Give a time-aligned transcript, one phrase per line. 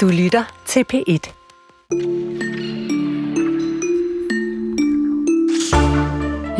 [0.00, 1.32] Du lytter til P1.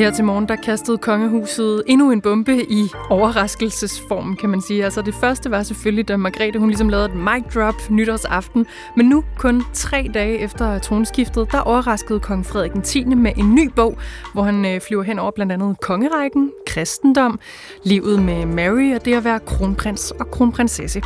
[0.01, 4.85] Her til morgen, der kastede kongehuset endnu en bombe i overraskelsesform, kan man sige.
[4.85, 8.67] Altså det første var selvfølgelig, da Margrethe hun ligesom lavede et mic drop nytårsaften.
[8.97, 13.05] Men nu, kun tre dage efter tronskiftet, der overraskede kong Frederik 10.
[13.05, 13.99] med en ny bog,
[14.33, 17.41] hvor han øh, flyver hen over blandt andet kongerækken, kristendom,
[17.85, 21.03] livet med Mary og det at være kronprins og kronprinsesse.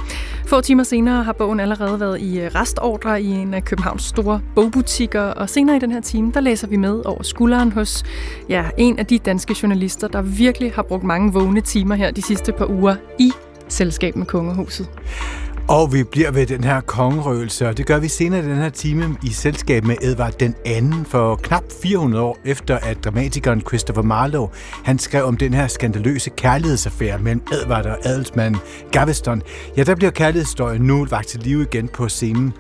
[0.47, 4.41] Få timer senere har bogen allerede været i øh, restordre i en af Københavns store
[4.55, 8.05] bogbutikker, og senere i den her time, der læser vi med over skulderen hos
[8.49, 12.23] ja, en af de danske journalister, der virkelig har brugt mange vågne timer her de
[12.23, 13.33] sidste par uger i
[13.69, 14.89] selskab med kongehuset.
[15.69, 18.69] Og vi bliver ved den her kongerøgelse, og det gør vi senere i den her
[18.69, 24.03] time i selskab med Edvard den anden for knap 400 år efter, at dramatikeren Christopher
[24.03, 24.49] Marlowe
[24.85, 28.61] han skrev om den her skandaløse kærlighedsaffære mellem Edvard og adelsmanden
[28.93, 29.43] Gaveston.
[29.77, 32.53] Ja, der bliver kærlighedsstøjen nu vagt til live igen på scenen.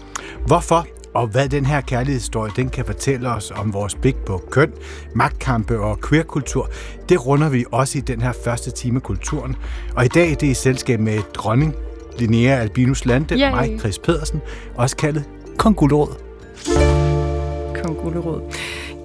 [0.46, 0.86] Hvorfor?
[1.14, 4.72] og hvad den her kærlighedshistorie den kan fortælle os om vores blik på køn,
[5.14, 6.70] magtkampe og queerkultur,
[7.08, 9.56] det runder vi også i den her første time kulturen.
[9.96, 11.74] Og i dag det er i selskab med dronning
[12.18, 13.50] Linnea Albinus Lande, Yay.
[13.50, 14.40] mig, Chris Pedersen,
[14.74, 15.24] også kaldet
[15.58, 16.08] Kong Gulerod.
[17.82, 18.40] Kong Gulerod.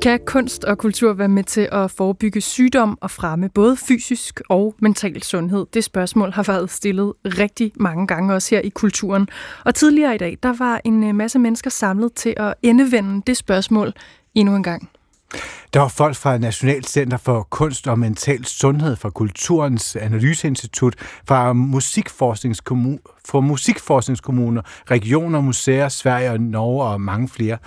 [0.01, 4.75] Kan kunst og kultur være med til at forebygge sygdom og fremme både fysisk og
[4.81, 5.65] mental sundhed?
[5.73, 9.27] Det spørgsmål har været stillet rigtig mange gange også her i kulturen.
[9.65, 13.37] Og tidligere i dag, der var en øh, masse mennesker samlet til at endevende det
[13.37, 13.93] spørgsmål
[14.35, 14.89] endnu en gang.
[15.73, 20.95] Der var folk fra Nationalt Center for Kunst og Mental Sundhed, fra Kulturens Analyseinstitut,
[21.27, 22.97] fra Musikforskningskommuner,
[23.29, 27.57] fra Musikforskningskommuner, regioner, museer, Sverige og Norge og mange flere.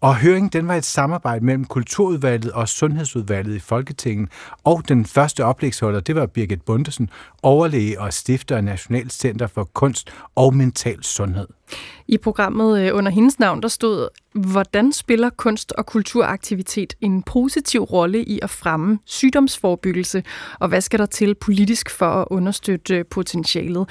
[0.00, 4.28] Og høringen den var et samarbejde mellem Kulturudvalget og Sundhedsudvalget i Folketinget,
[4.64, 7.10] og den første oplægsholder, det var Birgit Bundesen,
[7.42, 11.46] overlæge og stifter af Nationalt Center for Kunst og Mental Sundhed.
[12.08, 17.82] I programmet øh, under hendes navn, der stod, hvordan spiller kunst- og kulturaktivitet en positiv
[17.82, 20.22] rolle i at fremme sygdomsforbyggelse,
[20.60, 23.88] og hvad skal der til politisk for at understøtte øh, potentialet?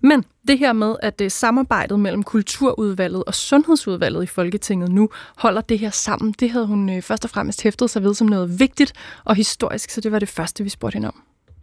[0.00, 5.60] Men det her med, at det samarbejdet mellem Kulturudvalget og Sundhedsudvalget i Folketinget nu holder
[5.60, 8.92] det her sammen, det havde hun først og fremmest hæftet sig ved som noget vigtigt
[9.24, 11.22] og historisk, så det var det første, vi spurgte hende om.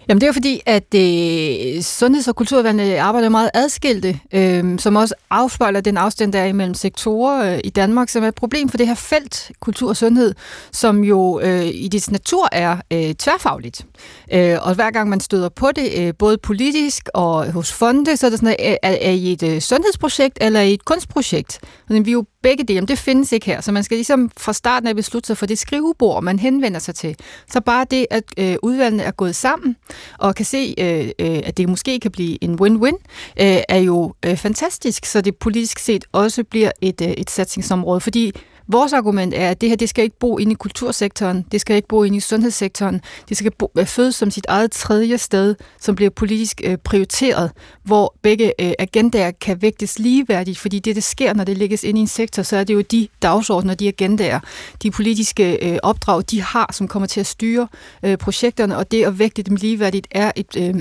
[0.10, 5.16] Jamen det er fordi, at øh, Sundheds- og Kulturudvalget arbejder meget adskilte, øh, som også
[5.30, 8.78] afspejler den afstand, der er imellem sektorer øh, i Danmark, som er et problem for
[8.78, 10.34] det her felt, kultur og sundhed,
[10.72, 13.86] som jo øh, i dets natur er øh, tværfagligt.
[14.34, 18.26] Øh, og hver gang man støder på det, øh, både politisk og hos fonde, så
[18.26, 21.60] er det sådan, at er, er I et øh, sundhedsprojekt eller i et kunstprojekt?
[21.90, 24.54] Men vi er jo begge dele, det findes ikke her, så man skal ligesom fra
[24.54, 27.16] starten af beslutte sig for det skrivebord, man henvender sig til.
[27.52, 29.76] Så bare det, at øh, udvalgene er gået sammen,
[30.20, 32.98] og kan se, øh, øh, at det måske kan blive en win-win,
[33.42, 38.00] øh, er jo øh, fantastisk, så det politisk set også bliver et, øh, et satsningsområde,
[38.00, 38.32] fordi
[38.68, 41.76] Vores argument er, at det her det skal ikke bo inde i kultursektoren, det skal
[41.76, 45.56] ikke bo inde i sundhedssektoren, det skal bo, øh, fødes som sit eget tredje sted,
[45.82, 47.52] som bliver politisk øh, prioriteret,
[47.84, 51.98] hvor begge øh, agendaer kan vægtes ligeværdigt, fordi det, der sker, når det lægges ind
[51.98, 54.40] i en sektor, så er det jo de dagsordner, de agendaer,
[54.84, 57.68] de politiske øh, opdrag, de har, som kommer til at styre
[58.04, 60.76] øh, projekterne, og det at vægte dem ligeværdigt er et, øh,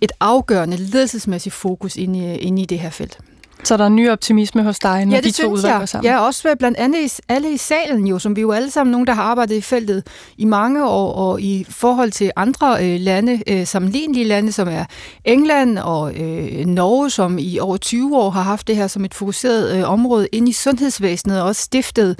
[0.00, 3.18] et afgørende ledelsesmæssigt fokus inde i, øh, inde i det her felt.
[3.64, 6.10] Så der er ny optimisme hos dig, når ja, de to udvalg sammen?
[6.10, 9.12] Ja, også blandt andet alle i salen jo, som vi jo alle sammen nogen, der
[9.12, 13.66] har arbejdet i feltet i mange år, og i forhold til andre øh, lande, øh,
[13.66, 14.84] sammenlignelige lande, som er
[15.24, 19.14] England og øh, Norge, som i over 20 år har haft det her som et
[19.14, 22.18] fokuseret øh, område ind i sundhedsvæsenet, og også stiftet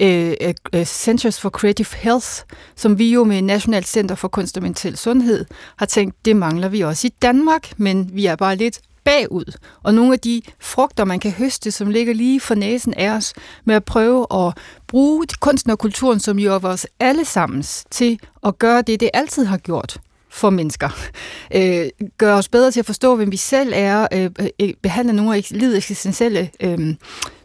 [0.00, 0.34] øh,
[0.72, 2.28] øh, Centers for Creative Health,
[2.76, 5.44] som vi jo med Nationalt Center for Kunst og Mental Sundhed
[5.76, 9.58] har tænkt, det mangler vi også i Danmark, men vi er bare lidt bagud.
[9.82, 13.34] Og nogle af de frugter, man kan høste, som ligger lige for næsen af os,
[13.64, 14.52] med at prøve at
[14.86, 19.44] bruge kunsten og kulturen, som jo er vores allesammens, til at gøre det, det altid
[19.44, 20.00] har gjort
[20.36, 20.88] for mennesker.
[21.54, 21.86] Øh,
[22.18, 24.30] gør os bedre til at forstå, hvem vi selv er, øh,
[24.60, 26.94] øh behandle nogle af livets eksistentielle øh,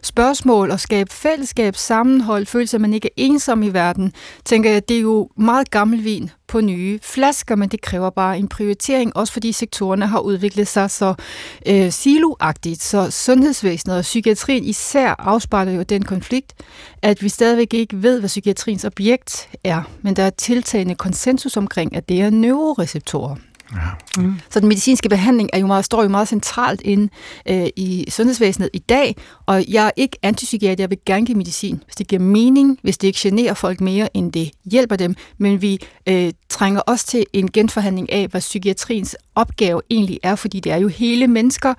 [0.02, 4.12] spørgsmål og skabe fællesskab, sammenhold, følelse, at man ikke er ensom i verden,
[4.44, 8.38] tænker jeg, det er jo meget gammel vin på nye flasker, men det kræver bare
[8.38, 11.14] en prioritering, også fordi sektorerne har udviklet sig så
[11.66, 16.52] øh, siloagtigt, så sundhedsvæsenet og psykiatrien især afspejler jo den konflikt,
[17.02, 21.96] at vi stadigvæk ikke ved, hvad psykiatriens objekt er, men der er tiltagende konsensus omkring,
[21.96, 23.36] at det er neuroreceptorer.
[23.74, 24.22] Ja.
[24.22, 24.34] Mm.
[24.50, 27.08] Så den medicinske behandling er jo meget, står jo meget centralt inde
[27.48, 29.16] øh, i sundhedsvæsenet i dag,
[29.46, 32.98] og jeg er ikke antipsykiater, jeg vil gerne give medicin, hvis det giver mening, hvis
[32.98, 35.78] det ikke generer folk mere, end det hjælper dem, men vi
[36.08, 40.76] øh, trænger også til en genforhandling af, hvad psykiatriens opgave egentlig er, fordi det er
[40.76, 41.74] jo hele mennesker,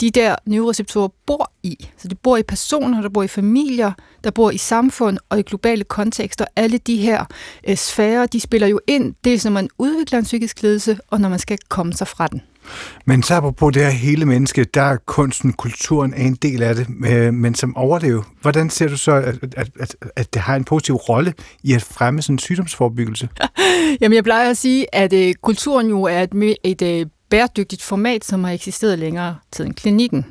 [0.00, 1.88] de der neuroreceptorer bor i.
[1.96, 3.92] Så de bor i personer, der bor i familier,
[4.24, 6.44] der bor i samfund og i globale kontekster.
[6.56, 7.24] Alle de her
[7.68, 11.28] øh, sfærer, de spiller jo ind, dels når man udvikler en psykisk lidelse, og når
[11.28, 12.42] man skal komme sig fra den.
[13.04, 16.74] Men så på det her hele menneske, der er kunsten, kulturen er en del af
[16.74, 20.56] det, øh, men som overlever, hvordan ser du så, at, at, at, at det har
[20.56, 23.28] en positiv rolle i at fremme sådan en sygdomsforbyggelse?
[24.00, 28.24] Jamen jeg plejer at sige, at uh, kulturen jo er et, et uh, bæredygtigt format,
[28.24, 30.26] som har eksisteret længere tid end klinikken.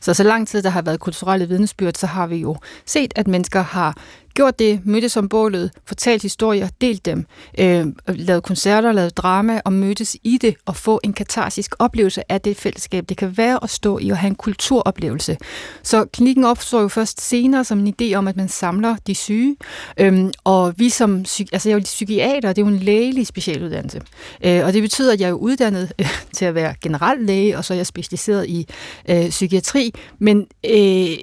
[0.00, 2.56] Så så lang tid der har været kulturelle vidnesbyrd, så har vi jo
[2.86, 3.96] set, at mennesker har
[4.34, 7.26] gjort det, mødtes om bålet, fortalt historier, delt dem,
[7.58, 12.40] øh, lavet koncerter, lavet drama og mødtes i det og få en katarsisk oplevelse af
[12.40, 13.08] det fællesskab.
[13.08, 15.36] Det kan være at stå i og have en kulturoplevelse.
[15.82, 19.56] Så klinikken opstår jo først senere som en idé om, at man samler de syge.
[20.00, 21.18] øh, og vi som
[21.52, 24.00] altså jeg er jo psykiater, det er jo en lægelig specialuddannelse.
[24.44, 26.06] Øh, og det betyder, at jeg er uddannet øh,
[26.36, 28.66] til at være generallæge, og så er jeg specialiseret i
[29.08, 29.92] øh, psykiatri.
[30.18, 31.16] Men øh,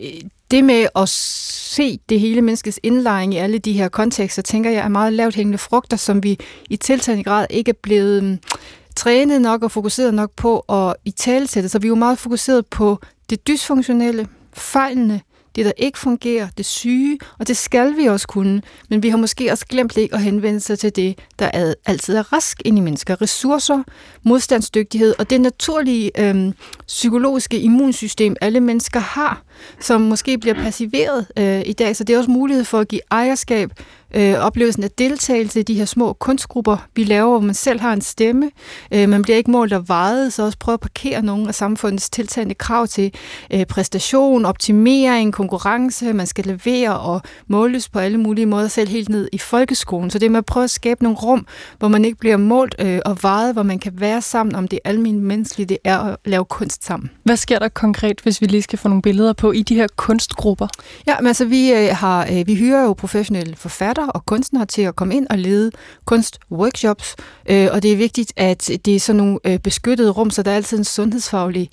[0.52, 4.84] det med at se det hele menneskets indlejring i alle de her kontekster, tænker jeg
[4.84, 8.40] er meget lavt hængende frugter, som vi i tiltagende grad ikke er blevet mm,
[8.96, 11.70] trænet nok og fokuseret nok på at i talesætte.
[11.70, 13.00] Så vi er jo meget fokuseret på
[13.30, 15.22] det dysfunktionelle, fejlene,
[15.56, 19.18] det, der ikke fungerer, det syge, og det skal vi også kunne, men vi har
[19.18, 22.78] måske også glemt ikke at henvende sig til det, der er, altid er rask ind
[22.78, 23.22] i mennesker.
[23.22, 23.84] Ressourcer,
[24.24, 26.54] modstandsdygtighed og det naturlige øhm,
[26.88, 29.42] psykologiske immunsystem, alle mennesker har,
[29.80, 31.96] som måske bliver passiveret øh, i dag.
[31.96, 33.72] Så det er også mulighed for at give ejerskab
[34.16, 37.94] øh, oplevelsen af deltagelse i de her små kunstgrupper, vi laver, hvor man selv har
[37.94, 38.52] en stemme.
[38.94, 42.10] Øh, man bliver ikke målt og vejet, så også prøve at parkere nogle af samfundets
[42.10, 43.14] tiltagende krav til
[43.54, 49.10] øh, præstation, optimering, konkurrence, man skal levere og måles på alle mulige måder, selv helt
[49.10, 50.12] ned i folkeskolen.
[50.12, 51.48] Så det er med at prøve at skabe nogle rum,
[51.80, 54.80] hvor man ikke bliver målt øh, og vejet, hvor man kan være sammen om det
[54.84, 57.10] almindelige menneskelige, det er at lave kunst sammen.
[57.24, 59.88] Hvad sker der konkret, hvis vi lige skal få nogle billeder på i de her
[59.96, 60.68] kunstgrupper?
[61.08, 64.66] Ja, men altså vi, øh, har, øh, vi hyrer jo professionelle forfattere, forfattere og kunstnere
[64.66, 65.72] til at komme ind og lede
[66.06, 67.16] kunstworkshops.
[67.50, 70.52] Øh, og det er vigtigt, at det er sådan nogle øh, beskyttede rum, så der
[70.52, 71.70] er altid en sundhedsfaglig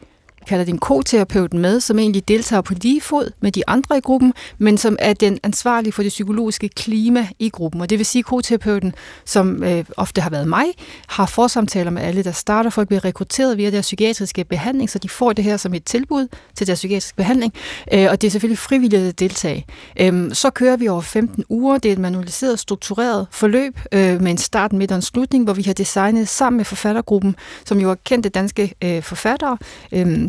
[0.46, 4.34] kalder din koterapeut med, som egentlig deltager på lige fod med de andre i gruppen,
[4.58, 7.80] men som er den ansvarlige for det psykologiske klima i gruppen.
[7.80, 8.94] Og det vil sige, at koterapeuten,
[9.24, 10.64] som øh, ofte har været mig,
[11.08, 12.70] har forsamtaler med alle, der starter.
[12.70, 16.28] Folk bliver rekrutteret via deres psykiatriske behandling, så de får det her som et tilbud
[16.54, 17.52] til deres psykiatriske behandling.
[17.92, 19.66] Øh, og det er selvfølgelig frivilligt at deltage.
[20.00, 21.78] Øh, så kører vi over 15 uger.
[21.78, 25.52] Det er et manualiseret, struktureret forløb øh, med en start, midt og en slutning, hvor
[25.52, 29.58] vi har designet sammen med forfattergruppen, som jo er kendte danske øh, forfattere,
[29.92, 30.28] øh,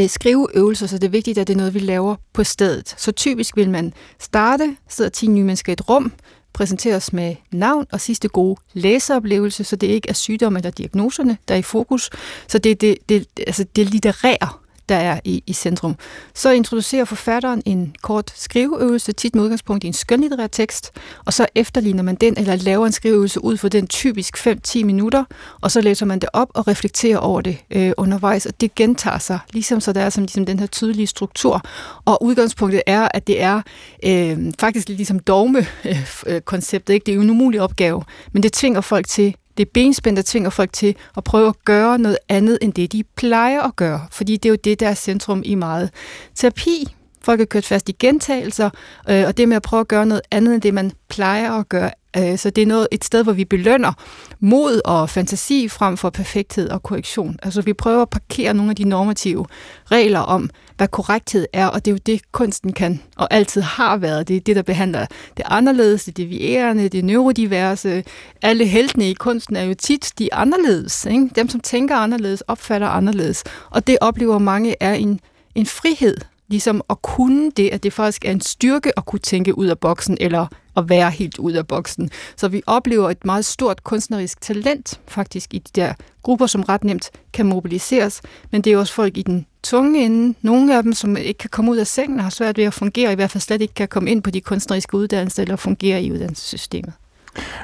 [0.00, 2.94] øh, skriveøvelser, så det er vigtigt, at det er noget, vi laver på stedet.
[2.98, 6.12] Så typisk vil man starte, sidder 10 nye mennesker i et rum,
[6.52, 11.54] præsenteres med navn og sidste gode læseoplevelse, så det ikke er sygdomme eller diagnoserne, der
[11.54, 12.10] er i fokus.
[12.48, 15.96] Så det, er det, det, altså det litterære der er i, i centrum.
[16.34, 20.92] Så introducerer forfatteren en kort skriveøvelse, tit med udgangspunkt i en skønlitterær tekst,
[21.24, 25.24] og så efterligner man den, eller laver en skriveøvelse ud for den typisk 5-10 minutter,
[25.60, 29.18] og så læser man det op og reflekterer over det øh, undervejs, og det gentager
[29.18, 31.62] sig, ligesom så der er som ligesom den her tydelige struktur.
[32.04, 33.62] Og udgangspunktet er, at det er
[34.04, 37.06] øh, faktisk lidt ligesom dogme-konceptet, øh, øh, ikke?
[37.06, 38.02] det er jo en umulig opgave,
[38.32, 41.64] men det tvinger folk til det er benspænd, der tvinger folk til at prøve at
[41.64, 44.06] gøre noget andet, end det de plejer at gøre.
[44.10, 45.90] Fordi det er jo det, der er centrum i meget
[46.34, 46.94] terapi.
[47.22, 48.70] Folk er kørt fast i gentagelser,
[49.08, 51.68] øh, og det med at prøve at gøre noget andet, end det man plejer at
[51.68, 51.90] gøre.
[52.16, 53.92] Øh, så det er noget, et sted, hvor vi belønner
[54.40, 57.36] mod og fantasi frem for perfekthed og korrektion.
[57.42, 59.46] Altså vi prøver at parkere nogle af de normative
[59.92, 63.96] regler om, hvad korrekthed er, og det er jo det, kunsten kan og altid har
[63.96, 64.28] været.
[64.28, 65.06] Det er det, der behandler
[65.36, 68.04] det anderledes, det devierende, det neurodiverse.
[68.42, 71.06] Alle heltene i kunsten er jo tit de anderledes.
[71.06, 71.30] Ikke?
[71.36, 73.44] Dem, som tænker anderledes, opfatter anderledes.
[73.70, 75.20] Og det oplever mange er en,
[75.54, 76.16] en frihed,
[76.48, 79.78] ligesom at kunne det, at det faktisk er en styrke at kunne tænke ud af
[79.78, 82.10] boksen, eller at være helt ud af boksen.
[82.36, 85.92] Så vi oplever et meget stort kunstnerisk talent faktisk i de der
[86.22, 90.34] grupper, som ret nemt kan mobiliseres, men det er også folk i den tunge ende.
[90.42, 93.12] Nogle af dem, som ikke kan komme ud af sengen, har svært ved at fungere,
[93.12, 96.12] i hvert fald slet ikke kan komme ind på de kunstneriske uddannelser eller fungere i
[96.12, 96.92] uddannelsessystemet.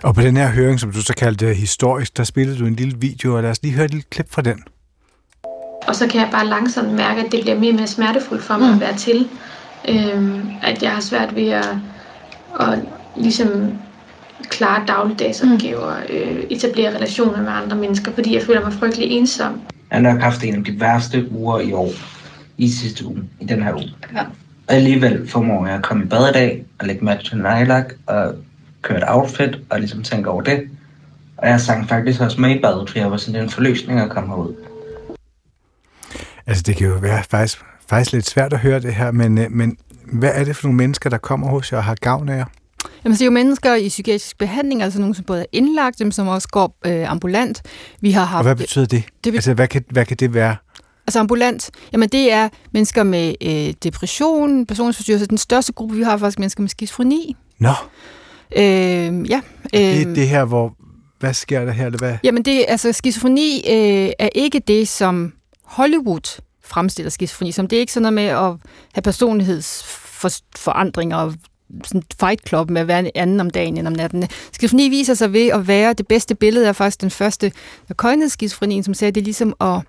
[0.02, 2.98] Og på den her høring, som du så kaldte historisk, der spillede du en lille
[2.98, 4.64] video, og lad os lige høre et lille klip fra den.
[5.86, 8.56] Og så kan jeg bare langsomt mærke, at det bliver mere og mere smertefuldt for
[8.56, 8.74] mig mm.
[8.74, 9.28] at være til.
[9.88, 11.68] Øhm, at jeg har svært ved at,
[12.60, 12.78] at
[13.16, 13.78] ligesom
[14.50, 16.14] klare dagligdags opgaver, mm.
[16.16, 19.60] øh, etablere relationer med andre mennesker, fordi jeg føler mig frygtelig ensom.
[19.90, 21.90] Jeg har nok haft en af de værste uger i år,
[22.58, 23.94] i sidste uge, i den her uge.
[24.14, 24.22] Ja.
[24.68, 27.92] Og alligevel formår jeg at komme i bad i dag, og lægge mærke til nejlak,
[28.06, 28.34] og
[28.82, 30.68] køre et outfit, og ligesom tænke over det.
[31.36, 34.10] Og jeg sang faktisk også med i badet, for jeg var sådan en forløsning at
[34.10, 34.54] komme herud.
[36.46, 39.50] Altså, det kan jo være faktisk, faktisk lidt svært at høre det her, men, øh,
[39.50, 39.76] men
[40.12, 42.44] hvad er det for nogle mennesker, der kommer hos jer og har gavn af jer?
[43.04, 46.10] Jamen, det er jo mennesker i psykiatrisk behandling, altså nogle, som både er indlagt, dem
[46.10, 47.62] som også går øh, ambulant.
[48.00, 49.04] Vi har haft, og hvad betyder det?
[49.24, 50.56] det altså, hvad kan, hvad kan det være?
[51.06, 55.26] Altså ambulant, jamen det er mennesker med øh, depression, personlighedsforstyrrelse.
[55.26, 57.36] Den største gruppe, vi har faktisk mennesker med skizofreni.
[57.58, 57.72] Nå.
[58.56, 59.40] Øh, ja.
[59.74, 60.76] Øh, det er det her, hvor...
[61.20, 61.86] Hvad sker der her?
[61.86, 62.16] Eller hvad?
[62.24, 65.32] Jamen det, altså skizofreni øh, er ikke det, som
[65.64, 67.68] Hollywood fremstiller skizofreni som.
[67.68, 68.52] Det er ikke sådan noget med at
[68.94, 71.34] have personlighedsforandringer og
[71.84, 74.28] sådan fight club med hver anden om dagen end om natten.
[74.52, 77.52] Skizofreni viser sig ved at være det bedste billede er faktisk den første,
[77.88, 79.80] der coinede skizofrenien, som sagde, det er ligesom at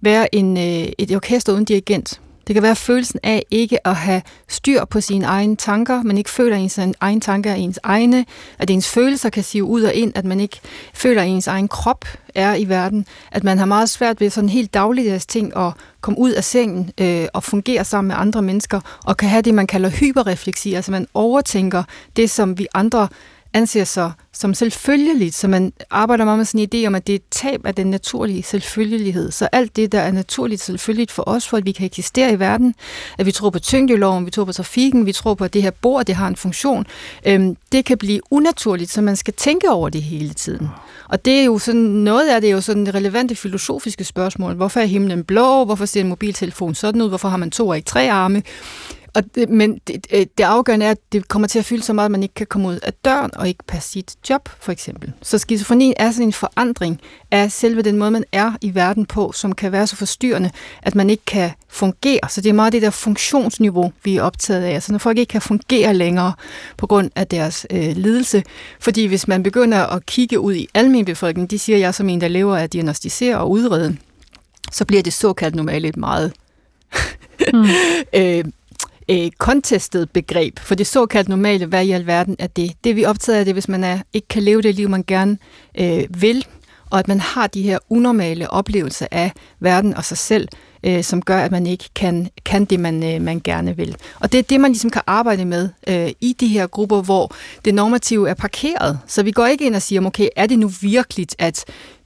[0.00, 2.20] være en, øh, et orkester uden dirigent.
[2.50, 6.30] Det kan være følelsen af ikke at have styr på sine egne tanker, man ikke
[6.30, 8.24] føler, at ens egne tanker er ens egne,
[8.58, 10.60] at ens følelser kan sive ud og ind, at man ikke
[10.94, 12.04] føler, at ens egen krop
[12.34, 16.18] er i verden, at man har meget svært ved sådan helt dagligdags ting at komme
[16.18, 19.66] ud af sengen øh, og fungere sammen med andre mennesker, og kan have det, man
[19.66, 21.82] kalder hyperrefleksi, altså man overtænker
[22.16, 23.08] det, som vi andre
[23.54, 27.12] anser sig som selvfølgeligt, så man arbejder meget med sådan en idé om, at det
[27.12, 29.30] er et tab af den naturlige selvfølgelighed.
[29.30, 32.38] Så alt det, der er naturligt selvfølgeligt for os, for at vi kan eksistere i
[32.38, 32.74] verden,
[33.18, 35.70] at vi tror på tyngdeloven, vi tror på trafikken, vi tror på, at det her
[35.70, 36.86] bord, det har en funktion,
[37.26, 40.68] øhm, det kan blive unaturligt, så man skal tænke over det hele tiden.
[41.08, 44.54] Og det er jo sådan, noget af det er jo sådan relevante filosofiske spørgsmål.
[44.54, 45.64] Hvorfor er himlen blå?
[45.64, 47.08] Hvorfor ser en mobiltelefon sådan ud?
[47.08, 48.42] Hvorfor har man to og ikke tre arme?
[49.14, 50.06] Og det, men det,
[50.38, 52.46] det afgørende er, at det kommer til at fylde så meget, at man ikke kan
[52.46, 55.12] komme ud af døren og ikke passe sit job, for eksempel.
[55.22, 57.00] Så skizofreni er sådan en forandring
[57.30, 60.50] af selve den måde, man er i verden på, som kan være så forstyrrende,
[60.82, 62.20] at man ikke kan fungere.
[62.28, 64.74] Så det er meget det der funktionsniveau, vi er optaget af.
[64.74, 66.32] Altså når folk ikke kan fungere længere
[66.76, 68.42] på grund af deres øh, lidelse.
[68.80, 72.28] Fordi hvis man begynder at kigge ud i almenbefolkningen, de siger jeg som en, der
[72.28, 73.96] lever af at diagnostisere og udrede,
[74.72, 76.32] så bliver det såkaldt normalt et meget
[77.52, 77.66] mm.
[78.20, 78.44] øh,
[79.10, 82.72] øh, contestet begreb, for det såkaldt normale, hvad i alverden er det?
[82.84, 85.38] Det vi optager af, det hvis man er, ikke kan leve det liv, man gerne
[85.80, 86.46] øh, vil,
[86.90, 90.48] og at man har de her unormale oplevelser af verden og sig selv,
[90.84, 93.96] øh, som gør, at man ikke kan, kan det, man, øh, man gerne vil.
[94.20, 97.34] Og det er det, man ligesom kan arbejde med øh, i de her grupper, hvor
[97.64, 98.98] det normative er parkeret.
[99.06, 101.64] Så vi går ikke ind og siger, okay, er det nu virkeligt, at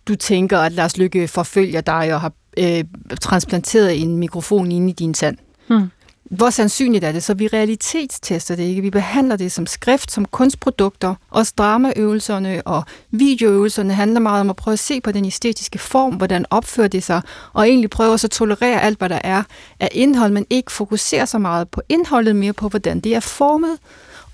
[0.09, 2.85] du tænker, at Lars Lykke forfølger dig og har øh,
[3.21, 5.37] transplanteret en mikrofon ind i din tand?
[5.67, 5.91] Hmm
[6.31, 7.23] hvor sandsynligt er det?
[7.23, 8.83] Så vi realitetstester det ikke.
[8.83, 11.15] Vi behandler det som skrift, som kunstprodukter.
[11.31, 16.15] Også dramaøvelserne og videoøvelserne handler meget om at prøve at se på den æstetiske form,
[16.15, 19.43] hvordan opfører det sig, og egentlig prøve at tolerere alt, hvad der er
[19.81, 23.79] af indhold, men ikke fokusere så meget på indholdet, mere på, hvordan det er formet,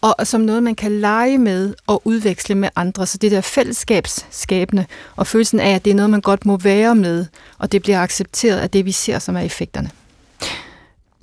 [0.00, 3.06] og som noget, man kan lege med og udveksle med andre.
[3.06, 6.94] Så det der fællesskabsskabende og følelsen af, at det er noget, man godt må være
[6.94, 7.26] med,
[7.59, 9.90] og det bliver accepteret af det, vi ser, som er effekterne.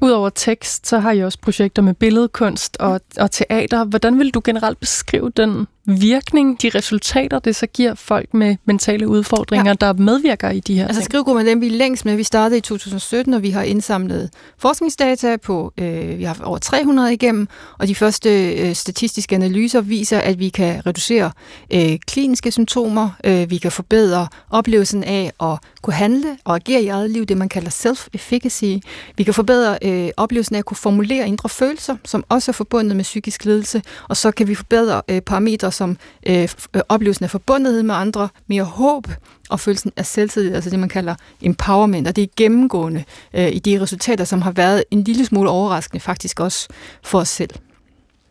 [0.01, 3.85] Udover tekst, så har I også projekter med billedkunst og, og teater.
[3.85, 9.07] Hvordan vil du generelt beskrive den virkning, de resultater, det så giver folk med mentale
[9.07, 9.85] udfordringer, ja.
[9.85, 12.15] der medvirker i de her Altså skrivegruppen er dem, vi er længst med.
[12.15, 17.13] Vi startede i 2017, og vi har indsamlet forskningsdata på, øh, vi har over 300
[17.13, 21.31] igennem, og de første øh, statistiske analyser viser, at vi kan reducere
[21.73, 26.87] øh, kliniske symptomer, øh, vi kan forbedre oplevelsen af at kunne handle og agere i
[26.87, 28.87] eget liv, det man kalder self-efficacy.
[29.17, 32.95] Vi kan forbedre øh, oplevelsen af at kunne formulere indre følelser, som også er forbundet
[32.95, 37.29] med psykisk ledelse, og så kan vi forbedre øh, parametre som øh, øh oplevelsen af
[37.29, 39.07] forbundethed med andre, mere håb
[39.49, 43.03] og følelsen af selvtillid, altså det man kalder empowerment, og det er gennemgående
[43.33, 46.67] øh, i de resultater, som har været en lille smule overraskende faktisk også
[47.03, 47.49] for os selv.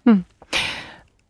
[0.06, 0.24] Mm.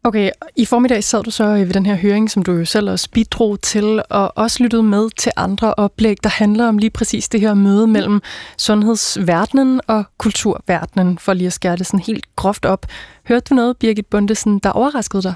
[0.06, 2.90] Okay, i formiddag sad du så øh, ved den her høring, som du jo selv
[2.90, 7.28] også bidrog til, og også lyttede med til andre oplæg, der handler om lige præcis
[7.28, 8.22] det her møde mellem
[8.58, 12.86] sundhedsverdenen og kulturverdenen, for lige at skære det sådan helt groft op.
[13.28, 15.34] Hørte du noget, Birgit Bundesen, der overraskede dig?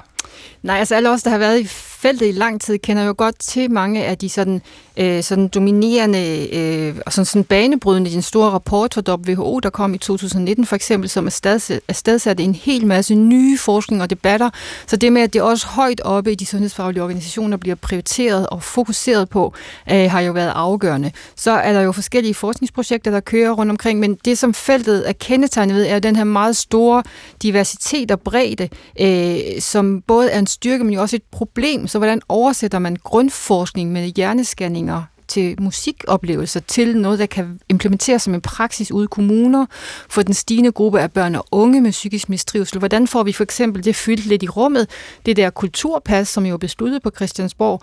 [0.63, 1.67] Nej, altså alle os, der har været i
[2.01, 4.61] feltet i lang tid, kender jo godt til mange af de sådan,
[4.97, 9.93] øh, sådan dominerende øh, og sådan, sådan banebrydende, den store rapport fra WHO, der kom
[9.93, 14.49] i 2019 for eksempel, som er stadsat en hel masse nye forskning og debatter.
[14.87, 18.63] Så det med, at det også højt oppe i de sundhedsfaglige organisationer bliver prioriteret og
[18.63, 19.53] fokuseret på,
[19.91, 21.11] øh, har jo været afgørende.
[21.35, 25.13] Så er der jo forskellige forskningsprojekter, der kører rundt omkring, men det som feltet er
[25.13, 27.03] kendetegnet ved, er den her meget store
[27.41, 27.80] diversitet
[28.11, 28.69] og bredde,
[28.99, 31.87] øh, som både er en styrke, men jo også et problem.
[31.87, 38.33] Så hvordan oversætter man grundforskning med hjerneskanninger til musikoplevelser, til noget, der kan implementeres som
[38.33, 39.65] en praksis ude i kommuner
[40.09, 42.79] for den stigende gruppe af børn og unge med psykisk mistrivsel.
[42.79, 44.87] Hvordan får vi for eksempel det fyldt lidt i rummet,
[45.25, 47.81] det der kulturpas, som jo er besluttet på Christiansborg,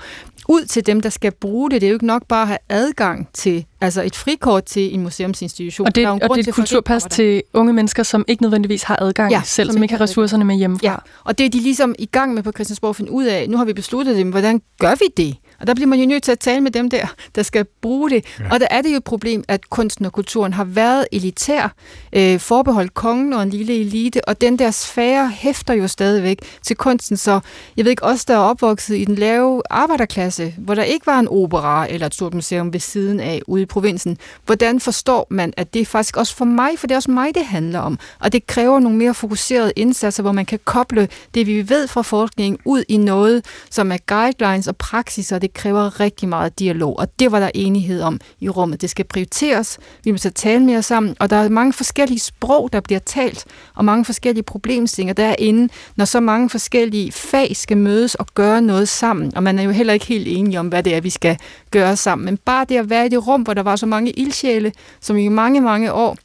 [0.49, 1.81] ud til dem, der skal bruge det.
[1.81, 5.03] Det er jo ikke nok bare at have adgang til altså et frikort til en
[5.03, 5.87] museumsinstitution.
[5.87, 8.99] Og det, er, og det er et kulturpas til unge mennesker, som ikke nødvendigvis har
[9.03, 10.87] adgang ja, selv, som, som ikke har ressourcerne med hjemmefra.
[10.87, 13.49] Ja, og det er de ligesom i gang med på Christiansborg at finde ud af,
[13.49, 15.37] nu har vi besluttet det, men hvordan gør vi det?
[15.61, 18.11] Og der bliver man jo nødt til at tale med dem der, der skal bruge
[18.11, 18.25] det.
[18.41, 18.45] Ja.
[18.51, 21.75] Og der er det jo et problem, at kunsten og kulturen har været elitær,
[22.13, 26.77] øh, forbeholdt kongen og en lille elite, og den der sfære hæfter jo stadigvæk til
[26.77, 27.17] kunsten.
[27.17, 27.41] Så
[27.77, 31.19] jeg ved ikke, os der er opvokset i den lave arbejderklasse, hvor der ikke var
[31.19, 35.53] en opera eller et stort museum ved siden af ude i provinsen, hvordan forstår man,
[35.57, 37.99] at det er faktisk også for mig, for det er også mig, det handler om.
[38.21, 42.03] Og det kræver nogle mere fokuserede indsatser, hvor man kan koble det, vi ved fra
[42.03, 46.99] forskningen, ud i noget, som er guidelines og praksis, og det kræver rigtig meget dialog.
[46.99, 48.81] Og det var der enighed om i rummet.
[48.81, 52.73] Det skal prioriteres, vi må så tale mere sammen, og der er mange forskellige sprog,
[52.73, 58.15] der bliver talt, og mange forskellige problemstillinger derinde, når så mange forskellige fag skal mødes
[58.15, 59.37] og gøre noget sammen.
[59.37, 61.39] Og man er jo heller ikke helt enige om, hvad det er, vi skal
[61.71, 62.25] gøre sammen.
[62.25, 65.17] Men bare det at være i det rum, hvor der var så mange ildsjæle, som
[65.17, 66.17] i mange, mange år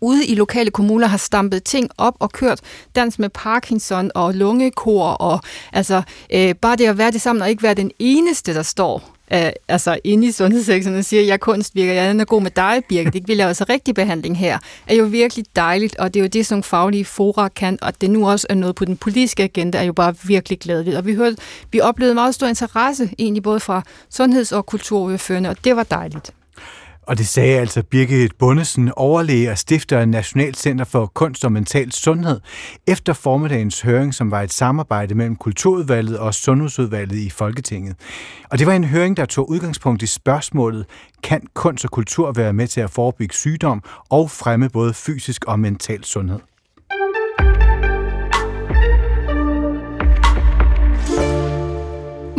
[0.00, 2.60] ude i lokale kommuner har stampet ting op og kørt
[2.96, 5.40] dans med Parkinson og lungekor og
[5.72, 9.12] altså øh, bare det at være det sammen og ikke være den eneste, der står
[9.32, 12.82] øh, altså inde i sundhedssektoren og siger, jeg er kunstvirker, jeg er god med dig,
[12.88, 13.26] Birgit, ikke?
[13.26, 16.46] vi laver også rigtig behandling her, er jo virkelig dejligt, og det er jo det,
[16.46, 19.82] som faglige fora kan, og det nu også er noget på den politiske agenda, er
[19.82, 20.96] jo bare virkelig glædeligt.
[20.96, 21.36] Og vi, hørte,
[21.72, 26.32] vi oplevede meget stor interesse, egentlig både fra sundheds- og kulturordførende, og det var dejligt.
[27.06, 31.52] Og det sagde altså Birgit Bundesen, overlæge og stifter af Nationalt Center for Kunst og
[31.52, 32.40] Mental Sundhed,
[32.86, 37.96] efter formiddagens høring, som var et samarbejde mellem Kulturudvalget og Sundhedsudvalget i Folketinget.
[38.50, 40.86] Og det var en høring, der tog udgangspunkt i spørgsmålet,
[41.22, 45.60] kan kunst og kultur være med til at forebygge sygdom og fremme både fysisk og
[45.60, 46.51] mental sundhed?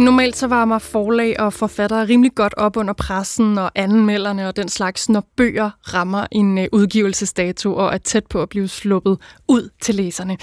[0.03, 4.69] Normalt så varmer forlag og forfattere rimelig godt op under pressen og anmelderne og den
[4.69, 9.17] slags, når bøger rammer en øh, udgivelsesdato og er tæt på at blive sluppet
[9.47, 10.37] ud til læserne.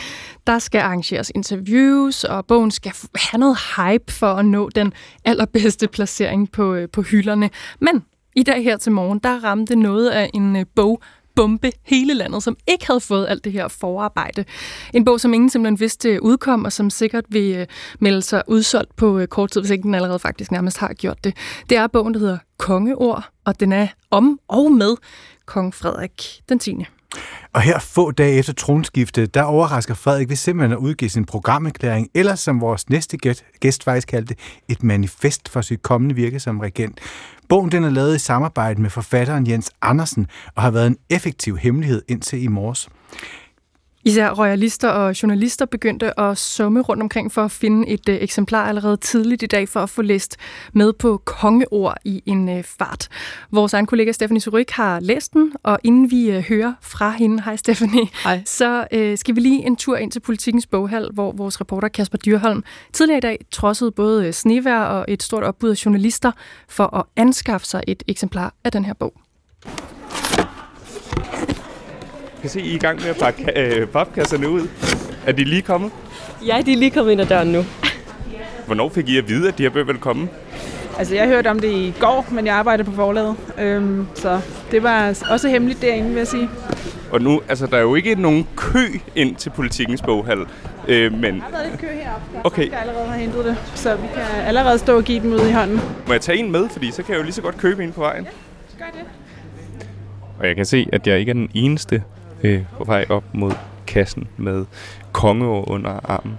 [0.46, 4.92] Der skal arrangeres interviews, og bogen skal have noget hype for at nå den
[5.25, 7.50] allerbedste placering på, øh, på hylderne.
[7.80, 8.04] Men
[8.36, 11.02] i dag her til morgen, der ramte noget af en øh, bog
[11.36, 14.45] bombe hele landet, som ikke havde fået alt det her forarbejde.
[14.95, 17.66] En bog, som ingen simpelthen vidste øh, udkom, og som sikkert vil øh,
[17.99, 21.25] melde sig udsolgt på øh, kort tid, hvis ikke den allerede faktisk nærmest har gjort
[21.25, 21.36] det.
[21.71, 24.97] Det er bogen, der hedder Kongeord, og den er om og med
[25.47, 26.76] kong Frederik den 10.
[27.52, 32.08] Og her få dage efter tronskiftet, der overrasker Frederik ved simpelthen at udgive sin programerklæring,
[32.14, 33.18] eller som vores næste
[33.60, 34.34] gæst faktisk kaldte,
[34.68, 37.00] et manifest for sit kommende virke som regent.
[37.49, 41.56] Bogen den er lavet i samarbejde med forfatteren Jens Andersen og har været en effektiv
[41.56, 42.88] hemmelighed indtil i morges.
[44.04, 48.69] Især royalister og journalister begyndte at summe rundt omkring for at finde et uh, eksemplar
[48.69, 50.36] allerede tidligt i dag for at få læst
[50.73, 53.08] med på kongeord i en uh, fart.
[53.50, 57.43] Vores egen kollega Stephanie Surik har læst den, og inden vi uh, hører fra hende,
[57.43, 58.43] hej Stephanie, hej.
[58.58, 62.19] så uh, skal vi lige en tur ind til Politikens Boghal, hvor vores reporter Kasper
[62.19, 66.32] Dyrholm tidligere i dag trodsede både snevær og et stort opbud af journalister
[66.69, 69.13] for at anskaffe sig et eksemplar af den her bog.
[72.40, 74.68] Kan se, I er i gang med at pakke øh, papkasserne ud.
[75.26, 75.90] Er de lige kommet?
[76.46, 77.64] Ja, de er lige kommet ind ad døren nu.
[78.66, 80.28] Hvornår fik I at vide, at de her bøger ville komme?
[80.98, 83.36] Altså, jeg hørte om det i går, men jeg arbejder på forlaget.
[83.58, 86.48] Øhm, så det var også hemmeligt derinde, vil jeg sige.
[87.12, 90.38] Og nu, altså, der er jo ikke nogen kø ind til politikens boghal.
[90.88, 91.34] Øh, men...
[91.34, 92.70] Der har været lidt kø heroppe, der okay.
[92.70, 93.56] jeg allerede har hentet det.
[93.74, 95.80] Så vi kan allerede stå og give dem ud i hånden.
[96.06, 97.92] Må jeg tage en med, fordi så kan jeg jo lige så godt købe en
[97.92, 98.24] på vejen?
[98.24, 99.00] Ja, gør det.
[100.38, 102.02] Og jeg kan se, at jeg ikke er den eneste,
[102.42, 103.52] øh, på vej op mod
[103.86, 104.64] kassen med
[105.12, 106.38] kongeord under armen.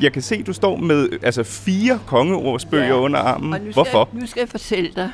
[0.00, 3.52] Jeg kan se, du står med altså fire kongeordsbøger ja, under armen.
[3.52, 4.08] Og nu skal, Hvorfor?
[4.12, 5.10] Nu skal jeg fortælle dig.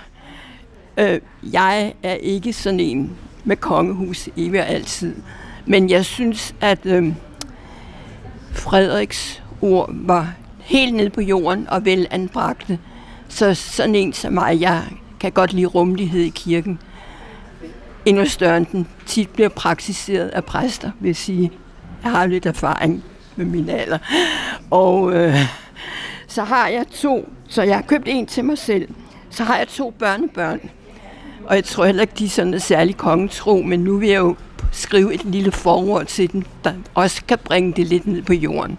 [0.96, 1.20] Øh,
[1.52, 5.14] jeg er ikke sådan en med kongehus evig og altid.
[5.66, 7.12] Men jeg synes, at øh,
[8.52, 12.78] Frederiks ord var helt ned på jorden og vel anbragte.
[13.28, 14.82] Så sådan en som mig, jeg
[15.20, 16.78] kan godt lide rummelighed i kirken
[18.06, 21.50] endnu større end den tit bliver praktiseret af præster, vil sige.
[22.02, 23.04] Jeg har lidt erfaring
[23.36, 23.98] med min alder.
[24.70, 25.36] Og øh,
[26.26, 28.88] så har jeg to, så jeg har købt en til mig selv.
[29.30, 30.60] Så har jeg to børnebørn.
[31.44, 34.36] Og jeg tror heller ikke, de er sådan særlig kongetro, men nu vil jeg jo
[34.72, 38.78] skrive et lille forord til den, der også kan bringe det lidt ned på jorden.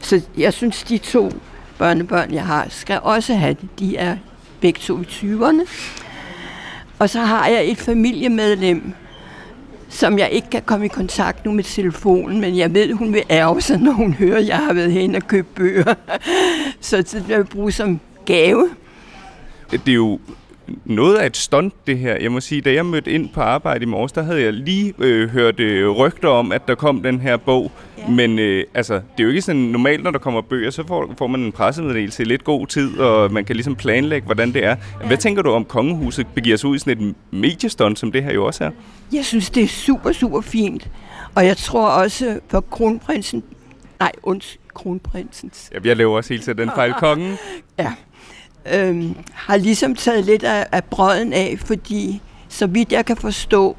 [0.00, 1.32] Så jeg synes, de to
[1.78, 3.68] børnebørn, jeg har, skal også have det.
[3.78, 4.16] De er
[4.60, 5.66] begge to i 20'erne.
[6.98, 8.92] Og så har jeg et familiemedlem,
[9.88, 13.22] som jeg ikke kan komme i kontakt nu med telefonen, men jeg ved, hun vil
[13.30, 15.94] ærge sig, når hun hører, at jeg har været hen og købt bøger.
[16.80, 18.70] så det vil jeg bruge som gave.
[19.70, 20.20] Det er jo
[20.84, 22.16] noget af et stunt, det her.
[22.20, 24.94] Jeg må sige, da jeg mødte ind på arbejde i morges, der havde jeg lige
[24.98, 27.72] øh, hørt øh, rygter om, at der kom den her bog.
[27.98, 28.08] Ja.
[28.08, 31.14] Men øh, altså, det er jo ikke sådan normalt, når der kommer bøger, så får,
[31.18, 34.64] får man en pressemeddelelse i lidt god tid, og man kan ligesom planlægge, hvordan det
[34.64, 34.76] er.
[35.00, 35.06] Ja.
[35.06, 38.32] Hvad tænker du om kongehuset begiver sig ud i sådan et mediestunt, som det her
[38.32, 38.70] jo også er?
[39.12, 40.90] Jeg synes, det er super, super fint.
[41.34, 43.42] Og jeg tror også for kronprinsen...
[44.00, 45.70] Nej, unds, kronprinsens.
[45.74, 46.92] Ja, jeg laver også helt til den fejl.
[46.92, 47.36] Kongen?
[47.78, 47.92] ja
[48.74, 53.76] øhm, har ligesom taget lidt af, af brøden af, fordi så vidt jeg kan forstå,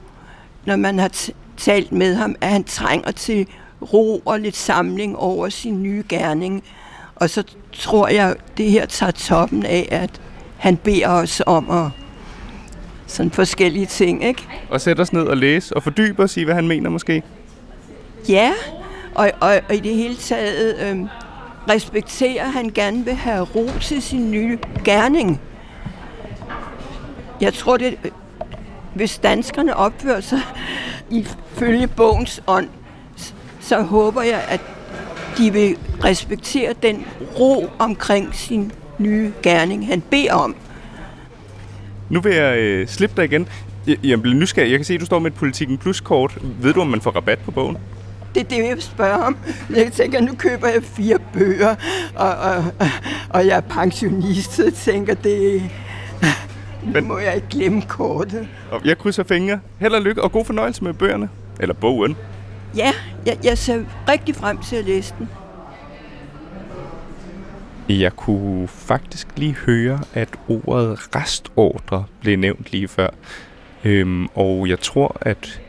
[0.66, 1.12] når man har
[1.58, 3.48] talt med ham, at han trænger til
[3.94, 6.64] ro og lidt samling over sin nye gerning.
[7.16, 10.22] Og så tror jeg, det her tager toppen af, at
[10.58, 11.86] han beder os om at
[13.08, 14.48] sådan forskellige ting, ikke?
[14.70, 17.24] Og sætte os ned og læse og fordybe os i, hvad han mener måske?
[18.30, 18.52] Ja,
[19.16, 21.08] og, og, og i det hele taget øhm,
[21.70, 25.42] respekterer, at han gerne vil have ro til sin nye gerning.
[27.42, 27.98] Jeg tror, det,
[28.96, 30.42] hvis danskerne opfører sig
[31.10, 32.70] ifølge bogens ånd,
[33.60, 34.62] så håber jeg, at
[35.38, 37.06] de vil respektere den
[37.40, 40.56] ro omkring sin nye gerning, han beder om.
[42.10, 43.48] Nu vil jeg øh, slippe dig igen.
[43.88, 44.72] Jeg, jeg bliver nysgerrig.
[44.72, 46.38] Jeg kan se, at du står med et Politikken Plus-kort.
[46.62, 47.78] Ved du, om man får rabat på bogen?
[48.36, 49.38] Det er det, jeg vil spørge om.
[49.76, 51.76] Jeg tænker, nu køber jeg fire bøger,
[52.16, 52.64] og, og,
[53.30, 55.62] og jeg er pensionist, så jeg tænker, det
[56.94, 58.48] Men, må jeg ikke glemme kortet.
[58.72, 59.60] Og jeg krydser fingre.
[59.80, 61.30] Held og lykke, og god fornøjelse med bøgerne.
[61.60, 62.18] Eller bogen.
[62.76, 62.92] Ja,
[63.26, 65.30] jeg, jeg ser rigtig frem til at læse den.
[67.90, 73.10] Jeg kunne faktisk lige høre, at ordet restordre blev nævnt lige før.
[73.84, 75.62] Øhm, og jeg tror, at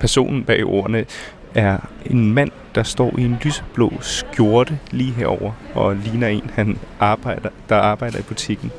[0.00, 1.06] personen bag ordene
[1.54, 6.78] er en mand, der står i en lysblå skjorte lige herover og ligner en, han
[7.00, 8.70] arbejder, der arbejder i butikken.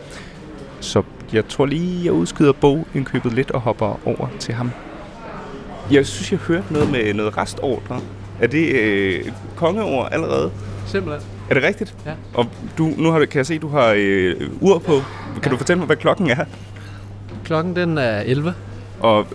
[0.79, 1.03] Så
[1.33, 4.71] jeg tror lige, jeg udskyder bogindkøbet lidt og hopper over til ham.
[5.91, 8.01] Jeg synes, jeg hørte noget med noget restordre.
[8.41, 10.51] Er det øh, kongeord allerede?
[10.85, 11.29] Simpelthen.
[11.49, 11.95] Er det rigtigt?
[12.05, 12.11] Ja.
[12.33, 12.45] Og
[12.77, 14.93] du, nu har, kan jeg se, at du har øh, ur på.
[15.33, 15.49] Kan ja.
[15.49, 16.45] du fortælle mig, hvad klokken er?
[17.43, 18.53] Klokken den er 11.
[18.99, 19.27] Og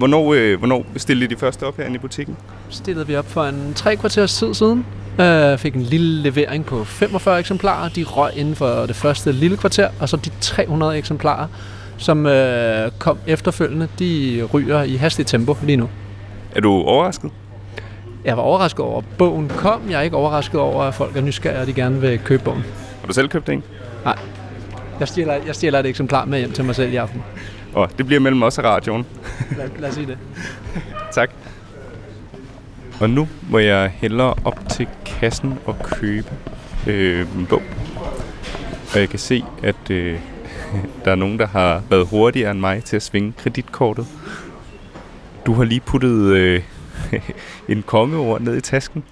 [0.00, 2.36] Hvornår, øh, hvornår stillede de første op herinde i butikken?
[2.70, 4.86] Stillede vi op for en tre kvarters tid siden.
[5.20, 7.88] Øh, fik en lille levering på 45 eksemplarer.
[7.88, 11.46] De røg inden for det første lille kvarter, og så de 300 eksemplarer,
[11.98, 15.88] som øh, kom efterfølgende, de ryger i hastigt tempo lige nu.
[16.54, 17.30] Er du overrasket?
[18.24, 19.82] Jeg var overrasket over, at bogen kom.
[19.90, 22.64] Jeg er ikke overrasket over, at folk er nysgerrige, og de gerne vil købe bogen.
[23.00, 23.62] Har du selv købt en?
[24.04, 24.18] Nej.
[25.00, 27.22] Jeg stjæler, jeg stjæler et eksemplar med hjem til mig selv i aften.
[27.74, 29.06] Og det bliver mellem os og radioen.
[29.56, 30.18] lad, lad os sige det.
[31.12, 31.30] tak.
[33.00, 36.28] Og nu må jeg hellere op til kassen og købe
[36.86, 37.62] øh, en bog.
[38.94, 40.20] Og jeg kan se, at øh,
[41.04, 44.06] der er nogen, der har været hurtigere end mig til at svinge kreditkortet.
[45.46, 46.62] Du har lige puttet øh,
[47.68, 49.04] en kongeord ned i tasken.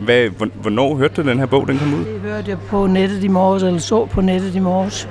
[0.00, 2.04] Hvad, hvornår hørte du den her bog, den kom ud?
[2.04, 5.08] Det hørte jeg på nettet i morges, eller så på nettet i morges.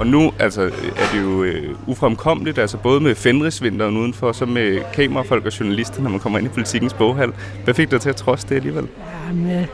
[0.00, 0.62] Og nu altså,
[0.96, 6.02] er det jo øh, ufremkommeligt, altså både med Fenrisvinteren udenfor, så med kamerafolk og journalister,
[6.02, 7.32] når man kommer ind i politikens boghal.
[7.64, 8.88] Hvad fik dig til at trods det alligevel?
[9.28, 9.66] Jamen, jeg,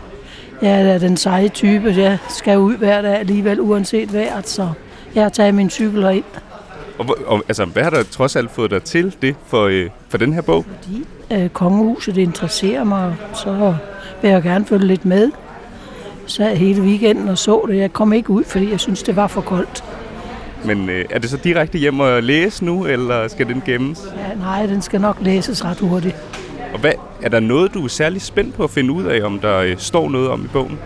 [0.62, 1.94] jeg er den seje type.
[1.96, 4.68] Jeg skal ud hver dag alligevel, uanset vejret, så
[5.14, 6.24] jeg har taget min cykel ind.
[6.98, 10.18] Og, og altså, hvad har der trods alt fået dig til det for, øh, for
[10.18, 10.64] den her bog?
[10.82, 13.74] Fordi øh, kongehuset interesserer mig, så
[14.22, 15.30] vil jeg gerne følge lidt med.
[16.26, 17.76] Så hele weekenden og så det.
[17.76, 19.84] Jeg kom ikke ud, fordi jeg synes, det var for koldt.
[20.66, 24.00] Men øh, er det så direkte hjem og læse nu, eller skal den gemmes?
[24.16, 26.16] Ja, nej, den skal nok læses ret hurtigt.
[26.72, 29.38] Og hvad, er der noget, du er særlig spændt på at finde ud af, om
[29.38, 30.78] der øh, står noget om i bogen?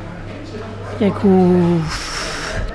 [1.00, 1.84] Jeg kunne,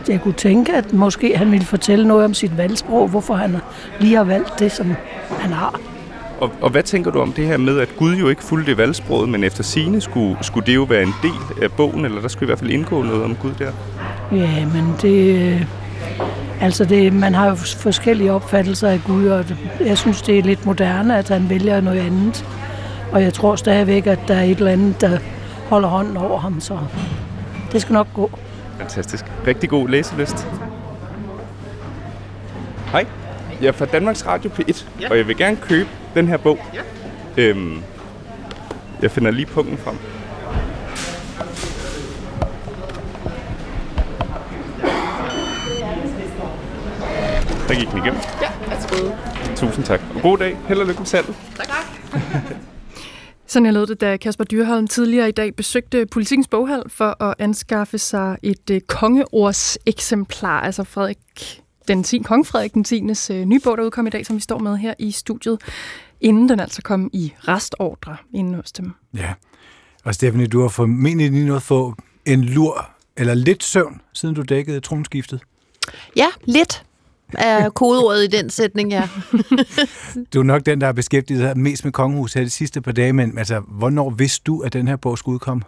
[0.08, 3.58] jeg kunne tænke, at måske han ville fortælle noget om sit valgsprog, hvorfor han
[4.00, 4.94] lige har valgt det, som
[5.40, 5.80] han har.
[6.40, 9.30] Og, og hvad tænker du om det her med, at Gud jo ikke fulgte valgsproget,
[9.30, 12.46] men efter sine skulle, skulle det jo være en del af bogen, eller der skulle
[12.46, 13.72] i hvert fald indgå noget om Gud der?
[14.32, 15.68] Ja, men det,
[16.62, 19.46] Altså, det, man har jo forskellige opfattelser af Gud, og
[19.80, 22.46] jeg synes, det er lidt moderne, at han vælger noget andet.
[23.12, 25.20] Og jeg tror stadigvæk, at der er et eller andet, der
[25.70, 26.78] holder hånden over ham, så
[27.72, 28.40] det skal nok gå.
[28.78, 29.26] Fantastisk.
[29.48, 30.48] Rigtig god læselyst.
[32.92, 33.06] Hej.
[33.62, 35.10] Jeg er fra Danmarks Radio P1, ja.
[35.10, 36.60] og jeg vil gerne købe den her bog.
[36.74, 36.82] Ja.
[37.44, 37.82] Øhm,
[39.02, 39.96] jeg finder lige punkten frem.
[47.68, 48.22] Der gik den igennem.
[48.42, 48.96] Ja, værsgo.
[49.56, 50.02] Tusind tak.
[50.16, 50.58] Og god dag.
[50.68, 51.36] Held og lykke med salget.
[51.56, 52.22] Tak, tak.
[53.48, 57.36] Sådan jeg lød det, da Kasper Dyrholm tidligere i dag besøgte Politikens Boghal for at
[57.40, 61.18] anskaffe sig et øh, kongeords eksemplar, altså Frederik
[61.88, 63.04] den 10, Kong Frederik den 10.
[63.32, 65.62] Øh, nye bog, der udkom i dag, som vi står med her i studiet,
[66.22, 68.92] inden den altså kom i restordre inden hos dem.
[69.14, 69.34] Ja,
[70.04, 74.42] og Stephanie, du har formentlig lige noget få en lur eller lidt søvn, siden du
[74.42, 75.42] dækkede tronskiftet.
[76.16, 76.85] Ja, lidt
[77.34, 79.10] er kodeordet i den sætning, ja.
[80.34, 82.92] du er nok den, der har beskæftiget sig mest med kongehus her de sidste par
[82.92, 85.64] dage, men altså, hvornår vidste du, at den her bog skulle udkomme?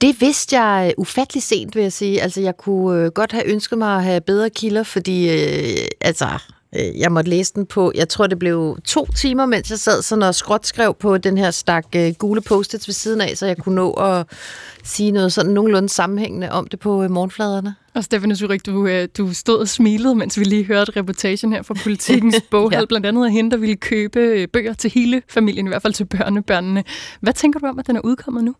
[0.00, 2.22] Det vidste jeg ufattelig sent, vil jeg sige.
[2.22, 6.28] Altså, jeg kunne øh, godt have ønsket mig at have bedre kilder, fordi øh, altså,
[6.76, 10.02] øh, jeg måtte læse den på, jeg tror, det blev to timer, mens jeg sad
[10.02, 13.56] sådan og skråtskrev på den her stak øh, gule post ved siden af, så jeg
[13.56, 14.26] kunne nå at
[14.84, 17.74] sige noget sådan nogenlunde sammenhængende om det på øh, morgenfladerne.
[17.94, 21.62] Og Stefanie Zurich, du, øh, du stod og smilede, mens vi lige hørte reportagen her
[21.62, 22.84] fra Politikens boghal, ja.
[22.84, 25.92] blandt andet af hende, der ville købe øh, bøger til hele familien, i hvert fald
[25.92, 26.84] til børnebørnene.
[27.20, 28.54] Hvad tænker du om, at den er udkommet nu?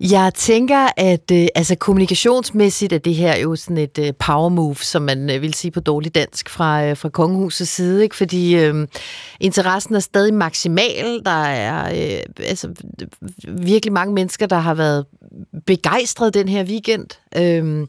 [0.00, 4.76] Jeg tænker, at øh, altså kommunikationsmæssigt er det her jo sådan et øh, power move,
[4.76, 8.16] som man øh, vil sige på dårlig dansk fra, øh, fra kongehusets side, ikke?
[8.16, 8.86] fordi øh,
[9.40, 11.20] interessen er stadig maksimal.
[11.24, 12.68] Der er øh, altså,
[13.48, 15.06] virkelig mange mennesker, der har været
[15.66, 17.06] begejstret den her weekend.
[17.36, 17.86] Øh,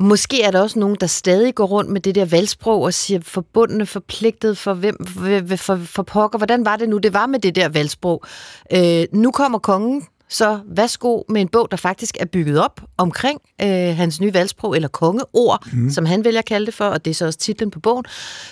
[0.00, 3.20] Måske er der også nogen, der stadig går rundt med det der valgsprog og siger
[3.20, 6.38] forbundne, forpligtet for hvem, for, for, for pokker.
[6.38, 8.24] Hvordan var det nu, det var med det der valgsprog?
[8.72, 13.40] Øh, nu kommer kongen så værsgo med en bog, der faktisk er bygget op omkring
[13.62, 15.90] øh, hans nye valgsprog, eller kongeord, mm.
[15.90, 18.04] som han vælger at kalde det for, og det er så også titlen på bogen.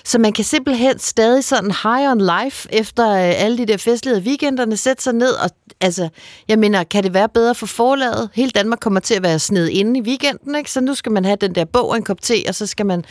[0.04, 4.20] Så man kan simpelthen stadig sådan high on life, efter øh, alle de der festlige
[4.20, 6.08] weekenderne, sætte sig ned, og altså,
[6.48, 8.30] jeg mener, kan det være bedre for forlaget?
[8.34, 10.70] Hele Danmark kommer til at være sned inde i weekenden, ikke?
[10.70, 12.86] så nu skal man have den der bog og en kop te, og så skal
[12.86, 13.04] man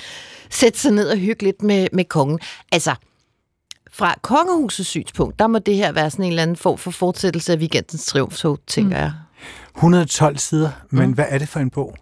[0.50, 2.40] sætte sig ned og hygge lidt med, med kongen.
[2.72, 2.96] Altså,
[3.98, 7.54] fra kongehusets synspunkt, der må det her være sådan en eller anden form for fortsættelse
[7.54, 9.02] af weekendens triumftog, tænker mm.
[9.04, 9.12] jeg.
[9.76, 11.14] 112 sider, men mm.
[11.14, 11.96] hvad er det for en bog?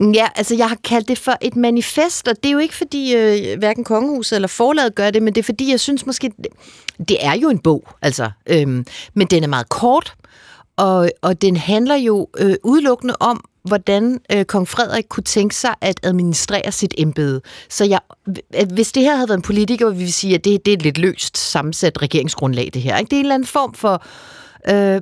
[0.00, 3.14] Ja, altså jeg har kaldt det for et manifest, og det er jo ikke fordi
[3.16, 6.32] øh, hverken kongehuset eller forlaget gør det, men det er fordi, jeg synes måske,
[7.08, 10.14] det er jo en bog, altså, øhm, men den er meget kort,
[10.76, 15.74] og, og den handler jo øh, udelukkende om, hvordan øh, kong Frederik kunne tænke sig
[15.80, 17.40] at administrere sit embede.
[17.68, 18.00] Så jeg,
[18.74, 20.82] hvis det her havde været en politiker, ville vi sige, at det, det er et
[20.82, 22.98] lidt løst sammensat regeringsgrundlag, det her.
[22.98, 23.10] Ikke?
[23.10, 24.04] Det er en eller anden form for...
[24.68, 25.00] Øh,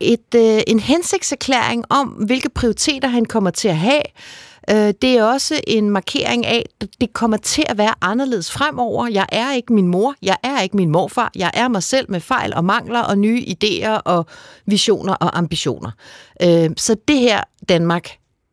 [0.00, 4.02] et, øh, en hensigtserklæring om, hvilke prioriteter han kommer til at have,
[4.70, 9.08] Øh, det er også en markering af, at det kommer til at være anderledes fremover.
[9.08, 12.20] Jeg er ikke min mor, jeg er ikke min morfar, jeg er mig selv med
[12.20, 14.26] fejl og mangler og nye idéer og
[14.66, 15.90] visioner og ambitioner.
[16.42, 18.08] Øh, så det her Danmark,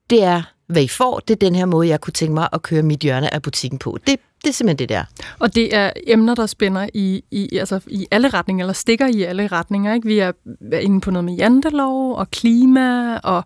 [0.09, 2.61] det er hvad I får, det er den her måde, jeg kunne tænke mig at
[2.61, 3.97] køre mit hjørne af butikken på.
[4.07, 5.03] Det, det er simpelthen det der.
[5.39, 9.23] Og det er emner, der spænder i, i, altså i alle retninger, eller stikker i
[9.23, 9.93] alle retninger.
[9.93, 10.07] Ikke?
[10.07, 10.31] Vi er
[10.73, 13.43] inde på noget med jantelov og klima og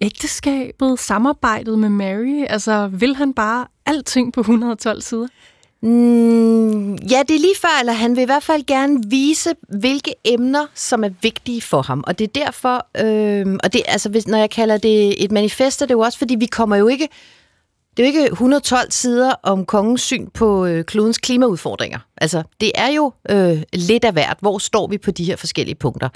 [0.00, 2.44] ægteskabet, samarbejdet med Mary?
[2.48, 5.26] Altså, vil han bare alting på 112 sider?
[5.82, 10.14] Mm, ja, det er lige før, eller han vil i hvert fald gerne vise, hvilke
[10.24, 12.04] emner, som er vigtige for ham.
[12.06, 15.82] Og det er derfor, øh, og det, altså, hvis, når jeg kalder det et manifest,
[15.82, 17.08] er det jo også, fordi vi kommer jo ikke
[17.96, 21.98] det er jo ikke 112 sider om kongens syn på øh, klodens klimaudfordringer.
[22.16, 24.36] Altså, det er jo øh, lidt af hvert.
[24.40, 26.08] Hvor står vi på de her forskellige punkter?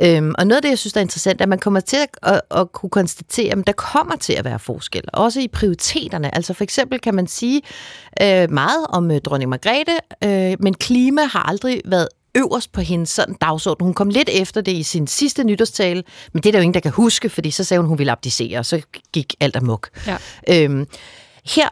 [0.00, 1.96] Øhm, og noget af det, jeg synes, der er interessant, er, at man kommer til
[1.96, 5.02] at, at, at kunne konstatere, at der kommer til at være forskel.
[5.12, 6.34] Også i prioriteterne.
[6.34, 7.62] Altså for eksempel kan man sige
[8.22, 13.10] øh, meget om øh, dronning Margrethe, øh, men klima har aldrig været øverst på hendes
[13.10, 13.84] sådan dagsorden.
[13.84, 16.74] Hun kom lidt efter det i sin sidste nytårstale, men det er der jo ingen,
[16.74, 19.88] der kan huske, fordi så sagde hun, hun ville abdicere, og så gik alt amok.
[20.06, 20.16] Ja.
[20.48, 20.86] Øhm,
[21.56, 21.68] her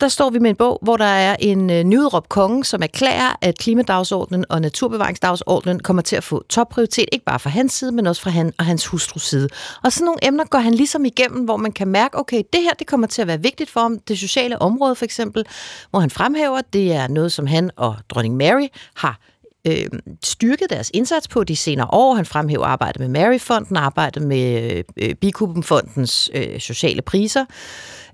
[0.00, 3.36] der står vi med en bog, hvor der er en øh, nyudråbt konge, som erklærer,
[3.40, 8.06] at klimadagsordenen og naturbevaringsdagsordenen kommer til at få topprioritet, ikke bare fra hans side, men
[8.06, 9.48] også fra han og hans hustrus side.
[9.84, 12.72] Og sådan nogle emner går han ligesom igennem, hvor man kan mærke, okay, det her
[12.72, 13.98] det kommer til at være vigtigt for ham.
[13.98, 15.44] Det sociale område for eksempel,
[15.90, 19.20] hvor han fremhæver, det er noget, som han og dronning Mary har
[19.66, 19.86] øh,
[20.24, 22.14] styrket deres indsats på de senere år.
[22.14, 27.44] Han fremhæver arbejdet med Mary-fonden, arbejdet med øh, Bikubenfondens øh, sociale priser.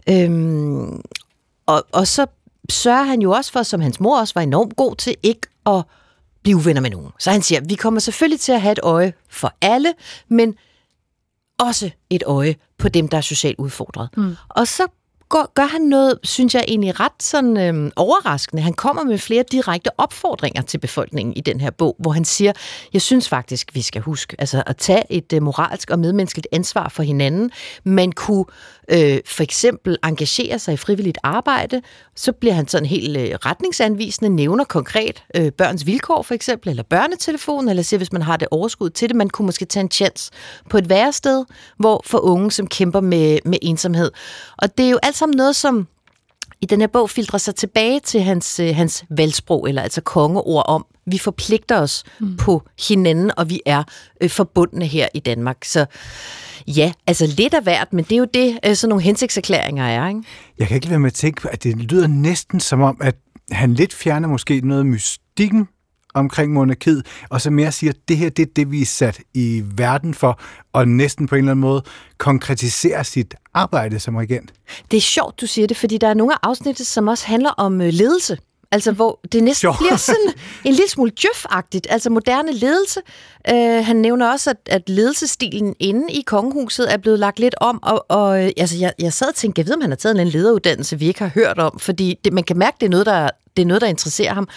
[0.09, 1.01] Øhm,
[1.67, 2.27] og, og så
[2.71, 5.83] sørger han jo også for, som hans mor også var enormt god til, ikke at
[6.43, 7.11] blive uvenner med nogen.
[7.19, 9.95] Så han siger, vi kommer selvfølgelig til at have et øje for alle,
[10.29, 10.55] men
[11.59, 14.09] også et øje på dem, der er socialt udfordret.
[14.17, 14.37] Mm.
[14.49, 14.87] Og så
[15.29, 18.63] gør, gør han noget, synes jeg egentlig ret sådan øh, overraskende.
[18.63, 22.53] Han kommer med flere direkte opfordringer til befolkningen i den her bog, hvor han siger,
[22.93, 26.89] jeg synes faktisk, vi skal huske altså at tage et øh, moralsk og medmenneskeligt ansvar
[26.89, 27.51] for hinanden.
[27.85, 28.45] Man kunne
[28.89, 31.83] øh, for eksempel engagerer sig i frivilligt arbejde,
[32.17, 36.83] så bliver han sådan helt øh, retningsanvisende, nævner konkret øh, børns vilkår for eksempel, eller
[36.83, 39.91] børnetelefon, eller siger, hvis man har det overskud til det, man kunne måske tage en
[39.91, 40.31] chance
[40.71, 41.45] på et værested,
[41.79, 44.11] hvor for unge, som kæmper med, med ensomhed.
[44.59, 45.89] Og det er jo alt sammen noget, som
[46.61, 50.65] i den her bog filtrer sig tilbage til hans, øh, hans valgsprog, eller altså kongeord
[50.69, 52.37] om, vi forpligter os mm.
[52.37, 53.85] på hinanden, og vi er
[54.21, 55.65] øh, forbundne her i Danmark.
[55.65, 55.87] Så
[56.67, 60.09] ja, altså lidt af hvert, men det er jo det, øh, sådan nogle hensigtserklæringer er.
[60.09, 60.23] Ikke?
[60.59, 63.17] Jeg kan ikke være med at tænke på, at det lyder næsten som om, at
[63.51, 65.69] han lidt fjerner måske noget mystikken
[66.15, 69.21] omkring monarkiet, og så mere siger, at det her det er det, vi er sat
[69.35, 70.41] i verden for,
[70.73, 71.83] og næsten på en eller anden måde
[72.19, 74.53] konkretisere sit arbejde som regent.
[74.91, 77.51] Det er sjovt, du siger det, fordi der er nogle af afsnittet, som også handler
[77.51, 78.39] om øh, ledelse.
[78.71, 79.75] Altså, hvor det næsten jo.
[79.79, 80.33] bliver sådan
[80.65, 83.01] en lille smule djøf-agtigt, altså moderne ledelse.
[83.53, 87.83] Uh, han nævner også, at, at ledelsestilen inde i kongehuset er blevet lagt lidt om,
[87.83, 90.21] og, og øh, altså, jeg, jeg sad og tænkte, jeg ved, om han har taget
[90.21, 93.07] en lederuddannelse, vi ikke har hørt om, fordi det, man kan mærke, det er noget,
[93.07, 94.49] der, det er noget, der interesserer ham.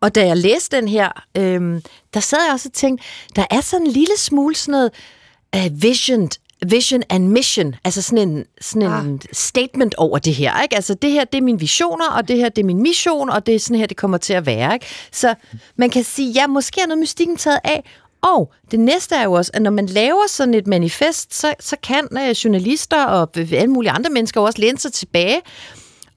[0.00, 1.82] Og da jeg læste den her, øhm,
[2.14, 3.04] der sad jeg også og tænkte,
[3.36, 4.90] der er sådan en lille smule sådan noget
[5.56, 6.28] uh, vision,
[6.66, 9.04] vision and mission, altså sådan en, sådan ah.
[9.04, 10.62] en statement over det her.
[10.62, 10.76] Ikke?
[10.76, 13.46] Altså det her, det er mine visioner, og det her, det er min mission, og
[13.46, 14.74] det er sådan her, det kommer til at være.
[14.74, 14.86] Ikke?
[15.12, 15.34] Så
[15.76, 17.84] man kan sige, ja, måske er noget mystikken taget af,
[18.22, 21.76] og det næste er jo også, at når man laver sådan et manifest, så, så
[21.82, 25.40] kan uh, journalister og alle mulige andre mennesker også læne sig tilbage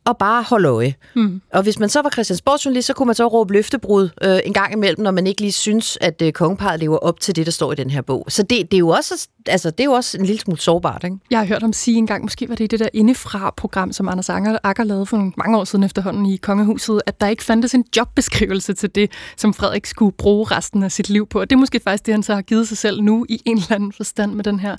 [0.06, 0.94] og bare holde øje.
[1.16, 1.42] Mm.
[1.54, 4.74] Og hvis man så var Christiansborgsjournalist, så kunne man så råbe løftebrud øh, en gang
[4.74, 7.72] imellem, når man ikke lige synes, at øh, kongeparet lever op til det, der står
[7.72, 8.26] i den her bog.
[8.30, 11.04] Så det, det, er, jo også, altså, det er jo også en lille smule sårbart.
[11.04, 11.18] Ikke?
[11.32, 14.30] Jeg har hørt ham sige engang, måske var det i det der indefra-program, som Anders
[14.30, 17.74] Anger, Akker lavede for nogle mange år siden efterhånden i Kongehuset, at der ikke fandtes
[17.74, 21.40] en jobbeskrivelse til det, som Frederik skulle bruge resten af sit liv på.
[21.40, 23.58] Og det er måske faktisk det, han så har givet sig selv nu i en
[23.58, 24.76] eller anden forstand med den her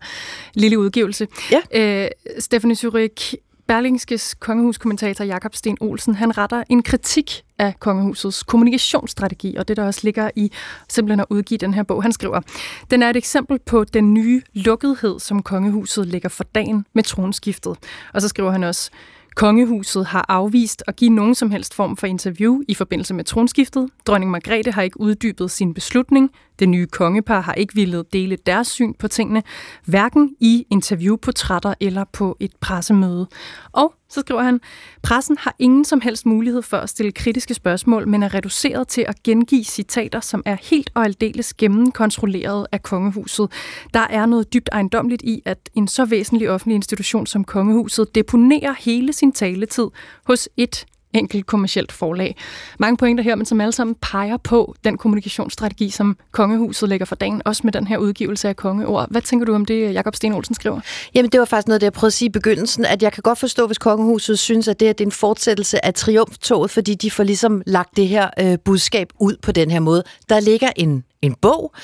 [0.55, 1.27] lille udgivelse.
[1.51, 1.61] Ja.
[1.81, 2.09] Øh,
[2.39, 3.35] Stephanie Zurich,
[3.67, 9.85] Berlingskes kongehuskommentator Jakob Sten Olsen, han retter en kritik af kongehusets kommunikationsstrategi, og det der
[9.85, 10.53] også ligger i
[10.89, 12.03] simpelthen at udgive den her bog.
[12.03, 12.41] Han skriver,
[12.91, 17.77] den er et eksempel på den nye lukkethed, som kongehuset lægger for dagen med tronskiftet.
[18.15, 18.91] Og så skriver han også,
[19.35, 23.91] Kongehuset har afvist at give nogen som helst form for interview i forbindelse med tronskiftet.
[24.07, 26.31] Dronning Margrethe har ikke uddybet sin beslutning.
[26.59, 29.43] Det nye kongepar har ikke ville dele deres syn på tingene,
[29.87, 33.27] hverken i interviewportrætter eller på et pressemøde.
[33.73, 34.61] Og så skriver han,
[35.03, 39.05] pressen har ingen som helst mulighed for at stille kritiske spørgsmål, men er reduceret til
[39.09, 43.51] at gengive citater, som er helt og aldeles gennemkontrolleret af kongehuset.
[43.95, 48.75] Der er noget dybt ejendomligt i, at en så væsentlig offentlig institution som kongehuset deponerer
[48.79, 49.89] hele sin taletid
[50.25, 52.37] hos et enkelt kommercielt forlag.
[52.79, 57.15] Mange pointer her, men som alle sammen peger på den kommunikationsstrategi, som Kongehuset lægger for
[57.15, 59.07] dagen, også med den her udgivelse af kongeord.
[59.11, 60.81] Hvad tænker du om det, Jakob Sten Olsen skriver?
[61.15, 63.23] Jamen, det var faktisk noget, det jeg prøvede at sige i begyndelsen, at jeg kan
[63.23, 67.25] godt forstå, hvis Kongehuset synes, at det, er en fortsættelse af triumftoget, fordi de får
[67.25, 70.03] ligesom lagt det her øh, budskab ud på den her måde.
[70.29, 71.75] Der ligger en en bog.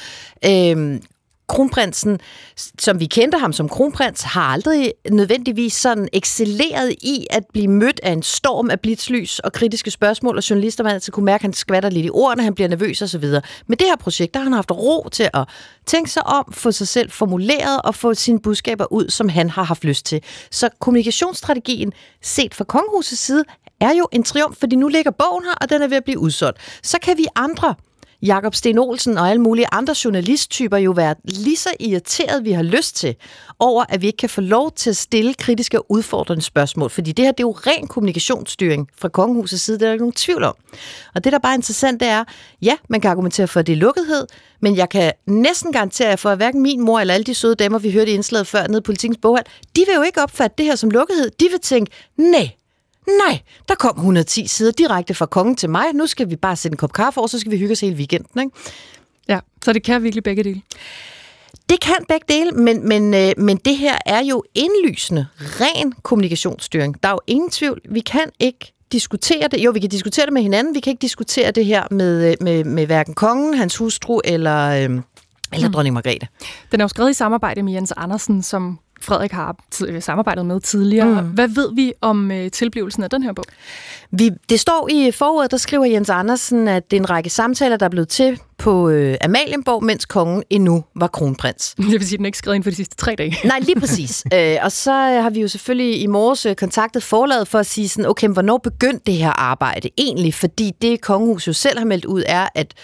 [0.47, 1.03] Øhm,
[1.51, 2.21] kronprinsen,
[2.79, 8.01] som vi kendte ham som kronprins, har aldrig nødvendigvis sådan excelleret i at blive mødt
[8.03, 11.43] af en storm af blitzlys og kritiske spørgsmål, og journalister man altså kunne mærke, at
[11.43, 13.25] han skvatter lidt i ordene, han bliver nervøs osv.
[13.67, 15.49] Men det her projekt, der har han haft ro til at
[15.87, 19.63] tænke sig om, få sig selv formuleret og få sine budskaber ud, som han har
[19.63, 20.23] haft lyst til.
[20.51, 23.45] Så kommunikationsstrategien, set fra kongehusets side,
[23.81, 26.19] er jo en triumf, fordi nu ligger bogen her, og den er ved at blive
[26.19, 26.59] udsolgt.
[26.83, 27.75] Så kan vi andre
[28.23, 32.63] Jakob Sten Olsen og alle mulige andre journalisttyper jo være lige så irriteret, vi har
[32.63, 33.15] lyst til,
[33.59, 36.91] over at vi ikke kan få lov til at stille kritiske og udfordrende spørgsmål.
[36.91, 40.03] Fordi det her, det er jo ren kommunikationsstyring fra kongehusets side, det er der ikke
[40.03, 40.55] nogen tvivl om.
[41.15, 42.25] Og det, der bare er interessant, det er,
[42.63, 44.27] ja, man kan argumentere for, at det er lukkethed,
[44.61, 47.55] men jeg kan næsten garantere jer for, at hverken min mor eller alle de søde
[47.55, 49.45] damer, vi hørte i indslaget før nede i politikens boghal,
[49.77, 51.31] de vil jo ikke opfatte det her som lukkethed.
[51.41, 52.51] De vil tænke, nej,
[53.19, 55.93] Nej, der kom 110 sider direkte fra kongen til mig.
[55.95, 57.97] Nu skal vi bare sætte en kop kaffe over, så skal vi hygge os hele
[57.97, 58.43] weekenden.
[58.43, 58.57] Ikke?
[59.29, 60.63] Ja, så det kan virkelig begge dele.
[61.71, 67.03] Det kan begge dele, men, men, øh, men det her er jo indlysende ren kommunikationsstyring.
[67.03, 67.81] Der er jo ingen tvivl.
[67.91, 69.61] Vi kan ikke diskutere det.
[69.61, 70.75] Jo, vi kan diskutere det med hinanden.
[70.75, 74.67] Vi kan ikke diskutere det her med, øh, med, med hverken kongen, hans hustru eller,
[74.67, 75.03] øh,
[75.53, 75.73] eller mm.
[75.73, 76.29] dronning Margrethe.
[76.73, 79.57] Den er jo skrevet i samarbejde med Jens Andersen, som Frederik har
[80.01, 81.23] samarbejdet med tidligere.
[81.23, 81.29] Mm.
[81.29, 83.45] Hvad ved vi om øh, tilblivelsen af den her bog?
[84.11, 87.77] Vi, det står i forordet, der skriver Jens Andersen, at det er en række samtaler,
[87.77, 91.75] der er blevet til på øh, Amalienborg, mens kongen endnu var kronprins.
[91.79, 93.37] Det vil sige, at den ikke skrevet inden for de sidste tre dage.
[93.45, 94.25] Nej, lige præcis.
[94.35, 97.89] øh, og så har vi jo selvfølgelig i morges øh, kontaktet forlaget for at sige
[97.89, 100.35] sådan, okay, hvornår begyndte det her arbejde egentlig?
[100.35, 102.75] Fordi det kongehus jo selv har meldt ud er, at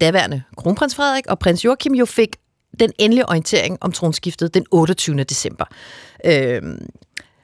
[0.00, 2.36] daværende kronprins Frederik og prins Joachim jo fik
[2.80, 5.24] den endelige orientering om tronskiftet den 28.
[5.24, 5.64] december.
[6.24, 6.62] Øh,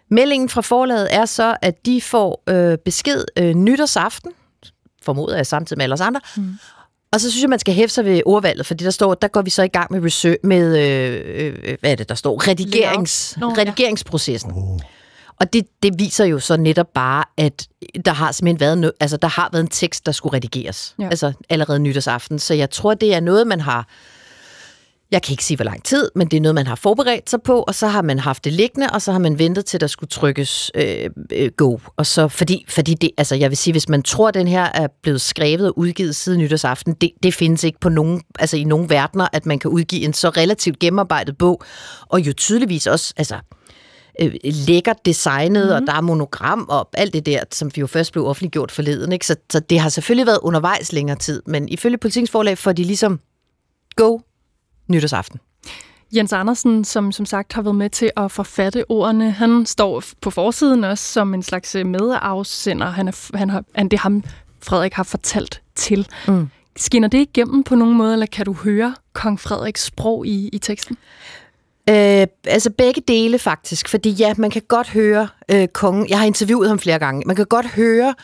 [0.08, 4.32] Meldingen fra forlaget er så, at de får øh, besked øh, nytårsaften,
[5.02, 6.54] formoder jeg samtidig med alle os andre, mm.
[7.12, 9.42] Og så synes jeg, man skal hæfte sig ved ordvalget, fordi der står, der går
[9.42, 13.36] vi så i gang med research, med, øh, øh, hvad er det, der står, redigerings,
[13.36, 14.52] no, redigeringsprocessen.
[14.52, 14.78] Oh.
[15.40, 17.68] Og det, det viser jo så netop bare, at
[18.04, 20.94] der har simpelthen været, no, altså, der har været en tekst, der skulle redigeres.
[20.98, 21.08] Ja.
[21.08, 22.38] Altså allerede nytårsaften.
[22.38, 23.88] Så jeg tror, det er noget, man har
[25.10, 27.42] jeg kan ikke sige, hvor lang tid, men det er noget, man har forberedt sig
[27.42, 29.86] på, og så har man haft det liggende, og så har man ventet til, der
[29.86, 31.78] skulle trykkes øh, øh, go.
[31.96, 34.64] Og så, fordi, fordi det, altså jeg vil sige, hvis man tror, at den her
[34.74, 38.64] er blevet skrevet og udgivet siden nytårsaften, det, det findes ikke på nogen, altså i
[38.64, 41.62] nogen verdener, at man kan udgive en så relativt gennemarbejdet bog,
[42.06, 43.36] og jo tydeligvis også, altså
[44.20, 45.72] øh, lækkert designet, mm.
[45.72, 45.86] og mhm.
[45.86, 49.12] der er monogram og alt det der, som vi jo først blev offentliggjort forleden.
[49.12, 49.26] Ikke?
[49.26, 53.20] Så, så det har selvfølgelig været undervejs længere tid, men ifølge politiksforlag får de ligesom
[53.96, 54.18] go
[54.88, 55.40] nytårsaften.
[56.16, 60.30] Jens Andersen, som som sagt har været med til at forfatte ordene, han står på
[60.30, 62.86] forsiden også som en slags øh, medafsender.
[62.86, 64.24] Han er, han har, han, det ham,
[64.62, 66.08] Frederik har fortalt til.
[66.28, 66.48] Mm.
[66.76, 70.58] Skinner det igennem på nogen måde, eller kan du høre kong Frederiks sprog i, i
[70.58, 70.96] teksten?
[71.88, 76.26] Øh, altså begge dele faktisk, fordi ja, man kan godt høre øh, kongen, jeg har
[76.26, 78.14] interviewet ham flere gange, man kan godt høre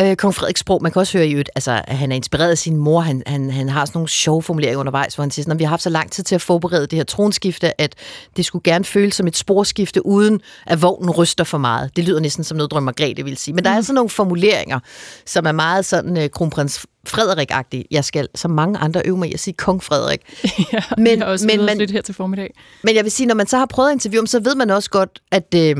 [0.00, 2.50] Øh, Kong Frederiks sprog, man kan også høre i øvrigt, altså, at han er inspireret
[2.50, 3.00] af sin mor.
[3.00, 5.68] Han, han, han har sådan nogle sjove formuleringer undervejs, hvor han siger, at vi har
[5.68, 7.94] haft så lang tid til at forberede det her tronskifte, at
[8.36, 11.96] det skulle gerne føles som et sporskifte, uden at vognen ryster for meget.
[11.96, 13.54] Det lyder næsten som noget, drøm Margrethe vil sige.
[13.54, 13.82] Men der er mm.
[13.82, 14.80] sådan nogle formuleringer,
[15.26, 17.84] som er meget sådan uh, kronprins Frederik-agtig.
[17.90, 20.20] Jeg skal, som mange andre, øve mig i at sige kong Frederik.
[20.72, 22.54] ja, men, også men, man, lidt her til formiddag.
[22.82, 24.90] Men jeg vil sige, når man så har prøvet at interviewe så ved man også
[24.90, 25.54] godt, at...
[25.56, 25.76] Øh,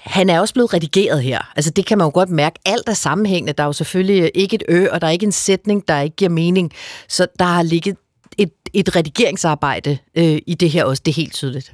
[0.00, 1.52] han er også blevet redigeret her.
[1.56, 2.58] Altså det kan man jo godt mærke.
[2.66, 3.52] Alt er sammenhængende.
[3.52, 6.16] Der er jo selvfølgelig ikke et ø, og der er ikke en sætning, der ikke
[6.16, 6.72] giver mening.
[7.08, 7.96] Så der har ligget
[8.38, 11.02] et, et redigeringsarbejde øh, i det her også.
[11.06, 11.72] Det er helt tydeligt.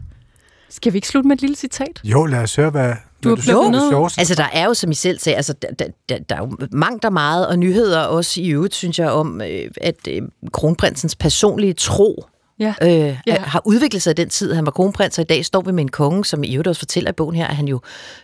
[0.71, 2.01] Skal vi ikke slutte med et lille citat?
[2.05, 2.93] Jo, lad os høre, hvad,
[3.25, 5.69] du har blevet jo, altså der er jo, som I selv sagde, altså, der,
[6.09, 9.41] der, der er jo mangt der meget, og nyheder også i øvrigt, synes jeg, om,
[9.41, 12.25] øh, at øh, kronprinsens personlige tro
[12.59, 12.75] ja.
[12.83, 13.39] Øh, ja.
[13.39, 15.85] har udviklet sig i den tid, han var kronprins, og i dag står vi med
[15.85, 17.81] en konge, som i øvrigt også fortæller i bogen her, at han jo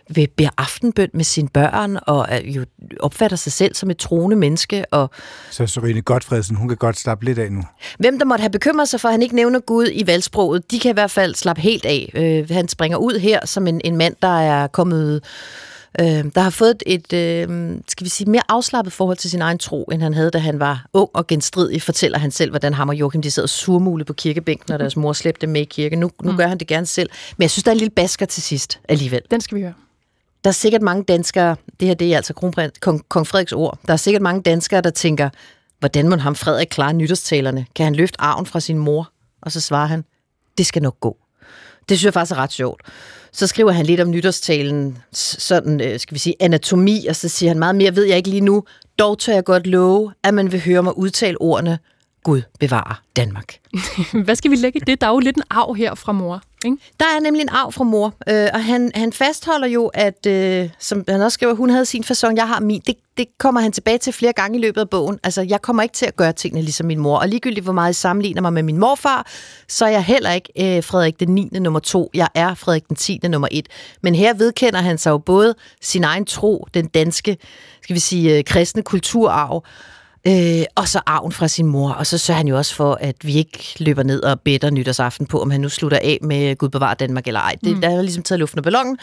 [0.09, 2.65] vil bede aftenbøn med sine børn, og jo
[2.99, 4.85] opfatter sig selv som et troende menneske.
[4.91, 5.09] Og
[5.51, 7.63] Så Sorine Godfredsen, hun kan godt slappe lidt af nu.
[7.99, 10.79] Hvem der måtte have bekymret sig for, at han ikke nævner Gud i valgsproget, de
[10.79, 12.11] kan i hvert fald slappe helt af.
[12.13, 15.21] Øh, han springer ud her som en, en mand, der er kommet
[15.99, 19.57] øh, der har fået et, øh, skal vi sige, mere afslappet forhold til sin egen
[19.57, 22.89] tro, end han havde, da han var ung og genstridig, fortæller han selv, hvordan ham
[22.89, 25.95] og Joachim, de sad surmule på kirkebænken, når deres mor slæbte dem med i kirke.
[25.95, 26.37] Nu, nu mm.
[26.37, 27.09] gør han det gerne selv.
[27.37, 29.21] Men jeg synes, der er en lille basker til sidst alligevel.
[29.31, 29.73] Den skal vi høre.
[30.43, 33.79] Der er sikkert mange danskere, det her det er altså kronprins, kong, kong Frederiks ord,
[33.87, 35.29] der er sikkert mange danskere, der tænker,
[35.79, 37.65] hvordan må ham Frederik klare nytårstalerne?
[37.75, 39.11] Kan han løfte arven fra sin mor?
[39.41, 40.03] Og så svarer han,
[40.57, 41.17] det skal nok gå.
[41.89, 42.81] Det synes jeg faktisk er ret sjovt.
[43.33, 47.49] Så skriver han lidt om nytårstalen, sådan, øh, skal vi sige, anatomi, og så siger
[47.49, 48.63] han meget mere, ved jeg ikke lige nu,
[48.99, 51.79] dog tør jeg godt love, at man vil høre mig udtale ordene,
[52.23, 53.55] Gud bevarer Danmark.
[54.25, 55.01] Hvad skal vi lægge i det?
[55.01, 56.41] Der er jo lidt en arv her fra mor.
[56.65, 56.77] Ikke?
[56.99, 60.69] Der er nemlig en arv fra mor, øh, og han, han fastholder jo, at, øh,
[60.79, 62.81] som han også skriver, hun havde sin fasong, jeg har min.
[62.87, 65.19] Det, det kommer han tilbage til flere gange i løbet af bogen.
[65.23, 67.87] Altså, jeg kommer ikke til at gøre tingene ligesom min mor, og ligegyldigt hvor meget
[67.87, 69.27] jeg sammenligner mig med min morfar,
[69.67, 71.49] så er jeg heller ikke øh, Frederik den 9.
[71.51, 72.11] nummer 2.
[72.13, 73.19] Jeg er Frederik den 10.
[73.23, 73.67] nummer 1.
[74.01, 77.37] Men her vedkender han sig jo både sin egen tro, den danske,
[77.83, 79.63] skal vi sige, øh, kristne kulturarv,
[80.27, 81.91] Øh, og så arven fra sin mor.
[81.91, 85.25] Og så sørger han jo også for, at vi ikke løber ned og bedder nytårsaften
[85.25, 87.55] på, om han nu slutter af med Gud bevarer Danmark eller ej.
[87.63, 87.81] Det, mm.
[87.81, 88.97] Der er ligesom taget luften af ballonen.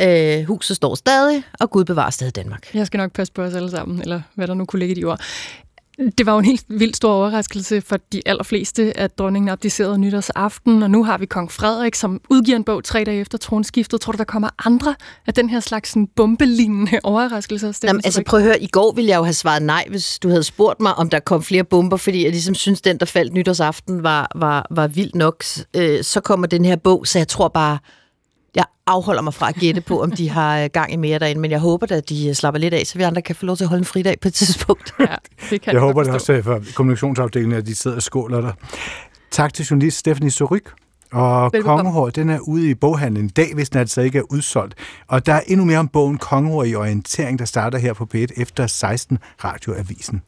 [0.00, 2.74] Øh, huset står stadig, og Gud bevarer stadig Danmark.
[2.74, 5.00] Jeg skal nok passe på os alle sammen, eller hvad der nu kunne ligge i
[5.00, 5.20] de ord.
[6.18, 10.82] Det var jo en helt vildt stor overraskelse for de allerfleste, at dronningen abdicerede nytårsaften,
[10.82, 14.00] og nu har vi kong Frederik, som udgiver en bog tre dage efter tronskiftet.
[14.00, 14.94] Tror du, der kommer andre
[15.26, 17.78] af den her slags sådan, bombelignende overraskelser?
[17.84, 20.28] Jamen, altså prøv at høre, i går ville jeg jo have svaret nej, hvis du
[20.28, 23.32] havde spurgt mig, om der kom flere bomber, fordi jeg ligesom synes, den, der faldt
[23.32, 25.44] nytårsaften, var, var, var vild nok.
[25.76, 27.78] Øh, så kommer den her bog, så jeg tror bare,
[28.54, 31.40] jeg afholder mig fra at gætte på, om de har øh, gang i mere derinde,
[31.40, 33.56] men jeg håber at de øh, slapper lidt af, så vi andre kan få lov
[33.56, 34.94] til at holde en fridag på et tidspunkt.
[35.00, 35.16] Ja,
[35.50, 38.52] det kan jeg håber det også for kommunikationsafdelingen, at de sidder og skåler der.
[39.30, 40.72] Tak til journalist Stephanie Soryk.
[41.12, 44.74] Og Kongehår, den er ude i boghandlen i dag, hvis den altså ikke er udsolgt.
[45.08, 48.40] Og der er endnu mere om bogen Kongehår i orientering, der starter her på P1
[48.40, 50.22] efter 16 radioavisen.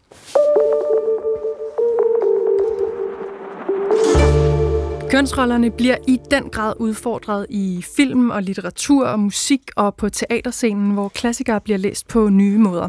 [5.11, 10.91] Kønsrollerne bliver i den grad udfordret i film og litteratur og musik og på teaterscenen,
[10.91, 12.89] hvor klassikere bliver læst på nye måder.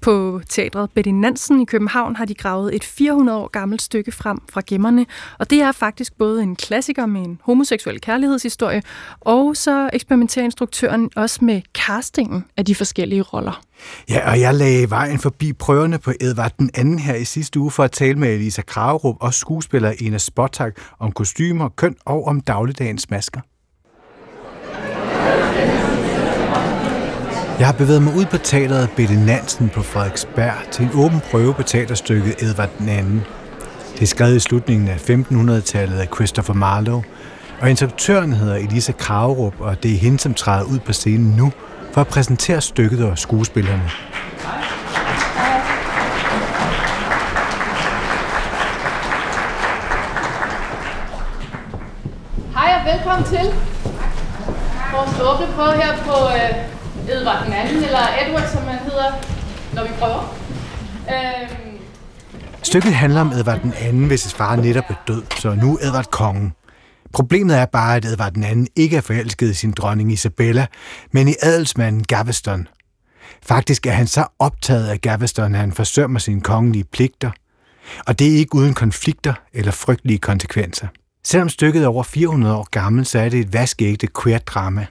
[0.00, 4.38] På teatret Betty Nansen i København har de gravet et 400 år gammelt stykke frem
[4.50, 5.06] fra gemmerne,
[5.38, 8.82] og det er faktisk både en klassiker med en homoseksuel kærlighedshistorie,
[9.20, 13.62] og så eksperimenterer instruktøren også med castingen af de forskellige roller.
[14.10, 17.70] Ja, og jeg lagde vejen forbi prøverne på Edvard den anden her i sidste uge
[17.70, 22.40] for at tale med Elisa Kragerup og skuespiller Ina Spottak om kostymer, køn og om
[22.40, 23.40] dagligdagens masker.
[27.58, 31.54] Jeg har bevæget mig ud på teateret Bette Nansen på Frederiksberg til en åben prøve
[31.54, 33.22] på teaterstykket Edvard den anden.
[33.94, 37.02] Det er skrevet i slutningen af 1500-tallet af Christopher Marlowe,
[37.60, 41.52] og instruktøren hedder Elisa Kragerup, og det er hende, som træder ud på scenen nu–
[41.96, 43.90] for at præsentere stykket og skuespillerne.
[52.54, 53.54] Hej og velkommen til
[54.94, 59.12] vores åbne prøve her på øh, Edvard den anden, eller Edward, som man hedder,
[59.74, 60.36] når vi prøver.
[61.10, 61.78] Øhm.
[62.62, 66.10] Stykket handler om Edvard den anden, hvis hans far netop er død, så nu Edvard
[66.10, 66.54] kongen.
[67.16, 70.66] Problemet er bare, at Edvard den anden ikke er forelsket i sin dronning Isabella,
[71.12, 72.68] men i adelsmanden Gaveston.
[73.42, 77.30] Faktisk er han så optaget af Gaveston, at han forsømmer sine kongelige pligter.
[78.06, 80.86] Og det er ikke uden konflikter eller frygtelige konsekvenser.
[81.24, 84.86] Selvom stykket er over 400 år gammelt, så er det et vaskeægte queer-drama.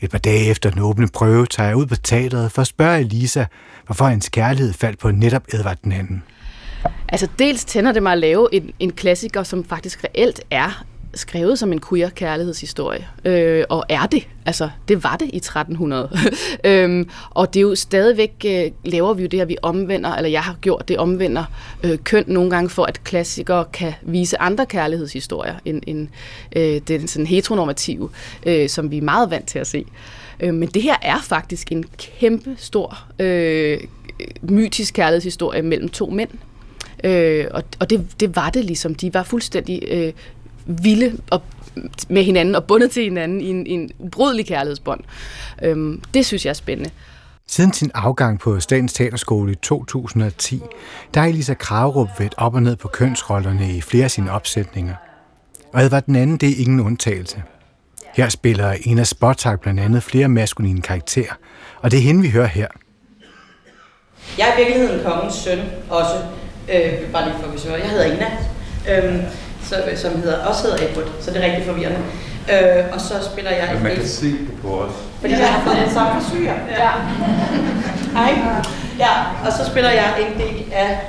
[0.00, 3.00] Et par dage efter den åbne prøve tager jeg ud på teateret for at spørge
[3.00, 3.44] Elisa,
[3.86, 6.22] hvorfor hendes kærlighed faldt på netop Edvard den anden.
[7.08, 10.84] Altså dels tænder det mig at lave en, en klassiker, som faktisk reelt er
[11.14, 14.28] skrevet som en queer kærlighedshistorie, øh, og er det.
[14.46, 16.10] Altså, det var det i 1300.
[16.64, 20.30] øhm, og det er jo stadigvæk, øh, laver vi jo det her, vi omvender, eller
[20.30, 21.44] jeg har gjort det, omvender
[21.82, 26.08] øh, køn nogle gange, for at klassikere kan vise andre kærlighedshistorier, end, end
[26.56, 28.10] øh, den sådan heteronormative,
[28.46, 29.84] øh, som vi er meget vant til at se.
[30.40, 33.80] Øh, men det her er faktisk en kæmpe stor øh,
[34.42, 36.30] mytisk kærlighedshistorie mellem to mænd,
[37.04, 38.94] Øh, og og det, det var det ligesom.
[38.94, 40.12] De var fuldstændig øh,
[40.68, 41.42] vilde og
[42.08, 45.00] med hinanden og bundet til hinanden i en, i en ubrydelig kærlighedsbånd.
[45.62, 46.90] Øhm, det synes jeg er spændende.
[47.46, 50.62] Siden sin afgang på Statens Teaterskole i 2010,
[51.14, 54.94] der har Elisa Kragerup været op og ned på kønsrollerne i flere af sine opsætninger.
[55.72, 57.42] Og Edvard den anden, det er ingen undtagelse.
[58.14, 61.32] Her spiller Ina Spottak blandt andet flere maskuline karakterer,
[61.82, 62.68] og det er hende, vi hører her.
[64.38, 65.58] Jeg er i virkeligheden kongens søn
[65.90, 66.14] også,
[66.74, 68.26] øh, bare lige for at vi Jeg hedder Ina.
[68.88, 69.24] Øhm,
[69.68, 72.00] så, som hedder, også hedder Edward, så det er rigtig forvirrende.
[72.52, 73.70] Øh, og så spiller jeg...
[73.74, 74.92] Men man kan se det på os.
[75.20, 75.38] Fordi ja.
[75.38, 76.52] jeg har fået den samme frisyr.
[76.68, 76.90] Ja.
[78.18, 78.62] Hej.
[78.98, 79.12] Ja,
[79.46, 81.00] og så spiller jeg en del af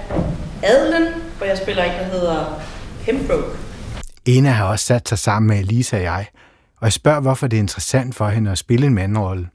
[0.63, 1.07] Adlen,
[1.37, 2.61] hvor jeg spiller en, der hedder
[3.05, 3.57] Pembroke.
[4.25, 6.25] Ena har også sat sig sammen med Lisa og jeg,
[6.79, 9.47] og jeg spørger, hvorfor det er interessant for hende at spille en mandrolle.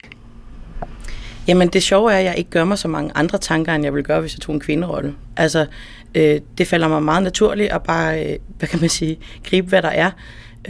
[1.47, 3.93] Jamen det sjove er, at jeg ikke gør mig så mange andre tanker, end jeg
[3.93, 5.13] ville gøre, hvis jeg tog en kvinderolle.
[5.37, 5.65] Altså,
[6.15, 9.81] øh, det falder mig meget naturligt at bare, øh, hvad kan man sige, gribe, hvad
[9.81, 10.11] der er.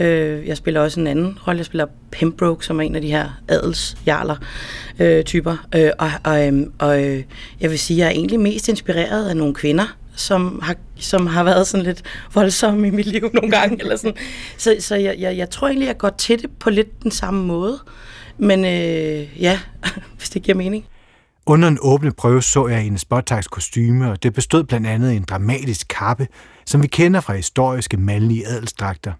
[0.00, 1.58] Øh, jeg spiller også en anden rolle.
[1.58, 4.36] Jeg spiller Pembroke, som er en af de her adelsjarler
[4.98, 5.66] øh, typer.
[5.74, 7.22] Øh, og og, øh, og øh,
[7.60, 11.26] jeg vil sige, at jeg er egentlig mest inspireret af nogle kvinder, som har, som
[11.26, 12.02] har været sådan lidt
[12.34, 13.80] voldsomme i mit liv nogle gange.
[13.80, 14.16] eller sådan.
[14.56, 17.44] Så, så jeg, jeg, jeg tror egentlig, jeg går til det på lidt den samme
[17.44, 17.78] måde.
[18.38, 19.60] Men øh, ja,
[20.36, 20.84] det giver mening.
[21.46, 25.14] Under en åbne prøve så jeg en Spottaks kostyme, og det bestod blandt andet af
[25.14, 26.28] en dramatisk kappe,
[26.66, 29.12] som vi kender fra historiske mandlige adelsdragter.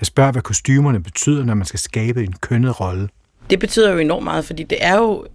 [0.00, 3.08] Jeg spørger, hvad kostymerne betyder, når man skal skabe en kønnet rolle.
[3.50, 5.26] Det betyder jo enormt meget, fordi det er jo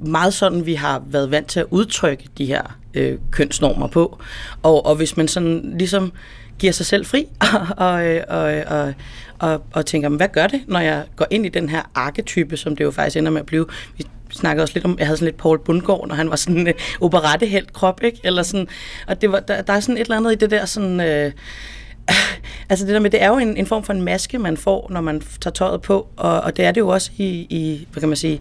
[0.00, 4.18] meget sådan, vi har været vant til at udtrykke de her øh, kønsnormer på.
[4.62, 6.12] Og, og hvis man sådan ligesom
[6.58, 7.26] giver sig selv fri
[7.76, 7.92] og,
[8.28, 8.94] og, og,
[9.38, 12.76] og, og tænker, hvad gør det, når jeg går ind i den her arketype, som
[12.76, 13.66] det jo faktisk ender med at blive.
[14.34, 16.66] Snakkede også lidt om, jeg havde sådan lidt Paul Bundgaard, når han var sådan en
[16.68, 18.20] øh, operettehelt krop, ikke?
[18.24, 18.68] Eller sådan,
[19.06, 21.00] og det var, der, der er sådan et eller andet i det der sådan...
[21.00, 21.32] Øh,
[22.70, 24.86] altså det der med, det er jo en, en form for en maske, man får,
[24.90, 28.00] når man tager tøjet på, og, og det er det jo også i, i hvad
[28.00, 28.40] kan man sige,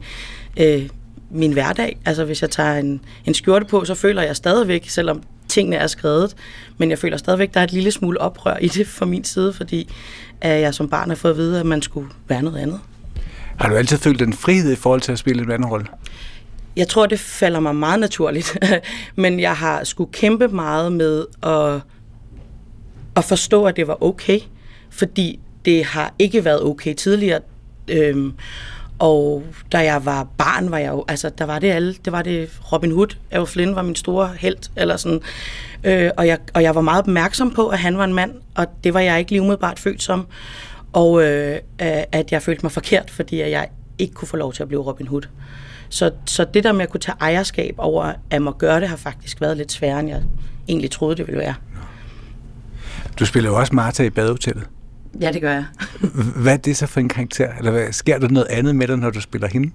[0.60, 0.90] øh,
[1.32, 1.98] min hverdag.
[2.06, 5.88] Altså hvis jeg tager en, en skjorte på, så føler jeg stadigvæk, selvom tingene er
[5.88, 6.36] skrevet,
[6.78, 9.54] men jeg føler stadigvæk, der er et lille smule oprør i det fra min side,
[9.54, 9.94] fordi
[10.42, 12.80] at jeg som barn har fået at vide, at man skulle være noget andet.
[13.60, 15.86] Har du altid følt den frihed i forhold til at spille en anden rolle?
[16.76, 18.58] Jeg tror, det falder mig meget naturligt,
[19.16, 21.82] men jeg har skulle kæmpe meget med at,
[23.16, 24.40] at forstå, at det var okay,
[24.90, 27.40] fordi det har ikke været okay tidligere.
[27.88, 28.34] Øhm,
[29.00, 32.22] og da jeg var barn, var jeg jo, altså der var det alle, det var
[32.22, 35.22] det Robin Hood, Errol Flynn var min store held, eller sådan,
[35.84, 38.68] øh, og, jeg, og jeg var meget opmærksom på, at han var en mand, og
[38.84, 40.28] det var jeg ikke lige umiddelbart født som,
[40.94, 41.60] og øh,
[42.12, 43.68] at jeg følte mig forkert, fordi jeg
[43.98, 45.22] ikke kunne få lov til at blive Robin Hood.
[45.90, 48.96] Så, så det der med at kunne tage ejerskab over, at må gøre det, har
[48.96, 50.24] faktisk været lidt sværere, end jeg
[50.68, 51.56] egentlig troede, det ville være.
[53.20, 54.64] Du spiller jo også Martha i badehotellet.
[55.22, 55.66] Ja, det gør jeg.
[56.36, 57.50] hvad er det så for en karakter?
[57.58, 59.72] Eller hvad, sker der noget andet med dig, når du spiller hende?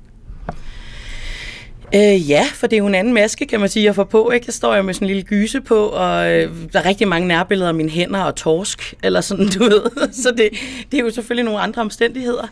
[1.95, 4.30] Øh, ja, for det er jo en anden maske, kan man sige, jeg får på.
[4.30, 4.45] Ikke?
[4.47, 7.28] Jeg står jo med sådan en lille gyse på, og øh, der er rigtig mange
[7.28, 9.82] nærbilleder af mine hænder og torsk, eller sådan, du ved.
[10.22, 10.49] Så det,
[10.93, 12.47] det er jo selvfølgelig nogle andre omstændigheder.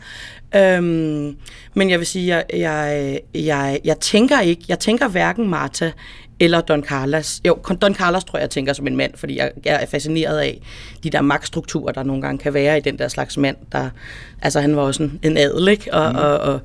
[0.55, 1.37] Øhm,
[1.75, 5.91] men jeg vil sige, jeg, jeg, øh, jeg, jeg tænker ikke, jeg tænker hverken Martha
[6.41, 7.41] eller Don Carlos.
[7.47, 10.39] Jo, Don Carlos tror jeg, jeg tænker som en mand, fordi jeg, jeg er fascineret
[10.39, 10.61] af
[11.03, 13.57] de der magtstrukturer, der nogle gange kan være i den der slags mand.
[13.73, 13.91] Der,
[14.43, 15.95] altså han var også en, en adel, ikke?
[15.95, 16.19] Og, mm.
[16.19, 16.61] og, og,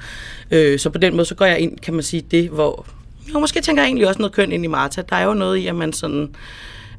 [0.52, 2.86] øh, så på den måde, så går jeg ind, kan man sige, det, hvor...
[3.34, 5.02] Jo, måske tænker jeg egentlig også noget køn ind i Martha.
[5.10, 6.36] Der er jo noget i, at man sådan...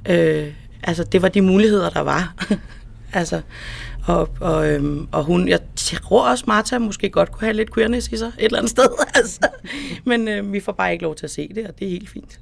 [0.08, 0.46] Øh,
[0.82, 2.34] altså, det var de muligheder, der var.
[3.12, 3.40] altså,
[4.06, 8.08] og, og, øhm, og hun, jeg tror også, Martha måske godt kunne have lidt queerness
[8.08, 8.88] i sig et eller andet sted.
[9.14, 9.40] Altså.
[10.04, 12.10] Men øh, vi får bare ikke lov til at se det, og det er helt
[12.10, 12.38] fint.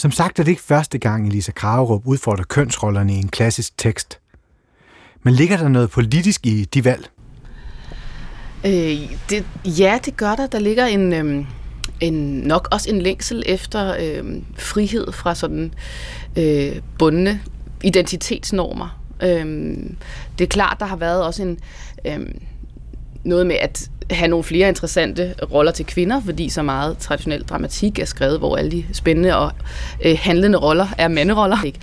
[0.00, 4.20] Som sagt er det ikke første gang, Elisa Kragerup udfordrer kønsrollerne i en klassisk tekst.
[5.22, 7.10] Men ligger der noget politisk i de valg?
[8.66, 10.46] Øh, det, ja, det gør der.
[10.46, 11.46] Der ligger en, øh,
[12.00, 15.74] en nok også en længsel efter øh, frihed fra sådan
[16.36, 17.40] øh, bundne
[17.82, 19.00] identitetsnormer.
[19.22, 19.76] Øh,
[20.38, 21.58] det er klart, der har været også en
[22.06, 22.20] øh,
[23.24, 27.98] noget med at have nogle flere interessante roller til kvinder, fordi så meget traditionel dramatik
[27.98, 29.52] er skrevet, hvor alle de spændende og
[30.04, 31.64] øh, handlende roller er manderoller.
[31.64, 31.78] Ikke?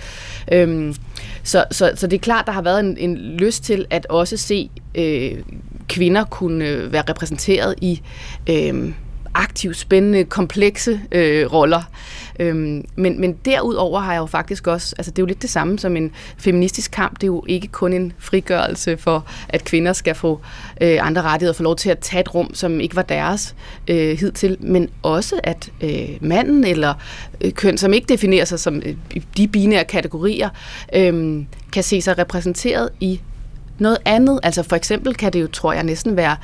[0.52, 0.94] Øhm,
[1.42, 4.36] så, så, så det er klart, der har været en, en lyst til at også
[4.36, 5.32] se øh,
[5.88, 8.00] kvinder kunne øh, være repræsenteret i
[8.50, 8.92] øh,
[9.34, 11.82] aktivt, spændende, komplekse øh, roller.
[12.38, 15.50] Øhm, men, men derudover har jeg jo faktisk også, altså det er jo lidt det
[15.50, 19.92] samme som en feministisk kamp, det er jo ikke kun en frigørelse for, at kvinder
[19.92, 20.40] skal få
[20.80, 23.54] øh, andre rettigheder, få lov til at tage et rum, som ikke var deres
[23.88, 26.94] øh, hidtil, men også at øh, manden eller
[27.40, 28.94] øh, køn, som ikke definerer sig som øh,
[29.36, 30.48] de binære kategorier,
[30.94, 33.20] øh, kan se sig repræsenteret i
[33.78, 34.40] noget andet.
[34.42, 36.36] Altså for eksempel kan det jo, tror jeg, næsten være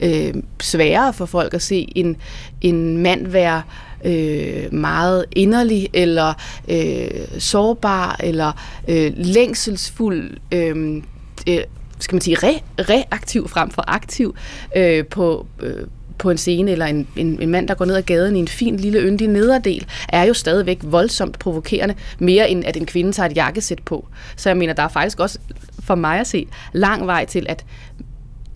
[0.00, 2.16] øh, sværere for folk at se en,
[2.60, 6.34] en mand være øh, Øh, meget inderlig eller
[6.68, 8.52] øh, sårbar eller
[8.88, 11.02] øh, længselsfuld, øh,
[11.48, 11.60] øh,
[11.98, 14.36] skal man sige, re, reaktiv frem for aktiv
[14.76, 15.86] øh, på, øh,
[16.18, 18.48] på en scene, eller en, en, en mand, der går ned ad gaden i en
[18.48, 23.28] fin lille yndig nederdel, er jo stadigvæk voldsomt provokerende, mere end at en kvinde tager
[23.28, 24.06] et jakkesæt på.
[24.36, 25.38] Så jeg mener, der er faktisk også,
[25.82, 27.64] for mig at se, lang vej til, at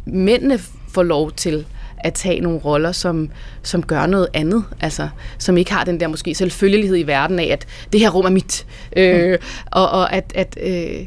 [0.07, 1.67] mændene får lov til
[2.05, 3.31] at tage nogle roller, som,
[3.63, 7.45] som gør noget andet, altså som ikke har den der måske selvfølgelighed i verden af,
[7.45, 9.39] at det her rum er mit, øh,
[9.71, 11.07] og, og at, at øh,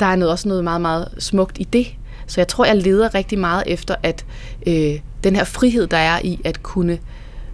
[0.00, 1.86] der er noget, også noget meget, meget smukt i det.
[2.26, 4.24] Så jeg tror, jeg leder rigtig meget efter, at
[4.66, 6.98] øh, den her frihed, der er i at kunne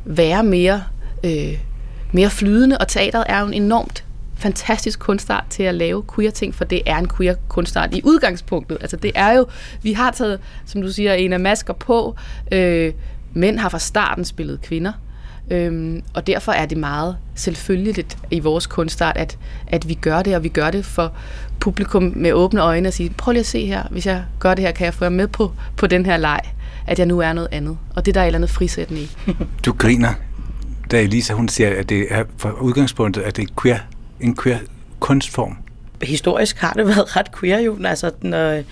[0.04, 0.82] være mere,
[1.24, 1.58] øh,
[2.12, 4.04] mere flydende, og teateret er jo en enormt
[4.38, 8.78] fantastisk kunstart til at lave queer ting, for det er en queer kunstart i udgangspunktet.
[8.80, 9.46] Altså det er jo,
[9.82, 12.16] vi har taget, som du siger, en af masker på.
[12.52, 12.92] Øh,
[13.32, 14.92] mænd har fra starten spillet kvinder,
[15.50, 20.36] Øhm, og derfor er det meget selvfølgeligt i vores kunstart, at, at vi gør det,
[20.36, 21.12] og vi gør det for
[21.60, 24.64] publikum med åbne øjne og sige, prøv lige at se her, hvis jeg gør det
[24.64, 26.40] her, kan jeg få jer med på, på den her leg,
[26.86, 27.78] at jeg nu er noget andet.
[27.96, 29.10] Og det der er et eller andet frisættende i.
[29.64, 30.12] Du griner,
[30.90, 33.78] da Elisa hun siger, at det er for udgangspunktet, at det er queer
[34.20, 34.58] en queer
[35.00, 35.56] kunstform?
[36.02, 38.62] Historisk har det været ret queer jo, altså når,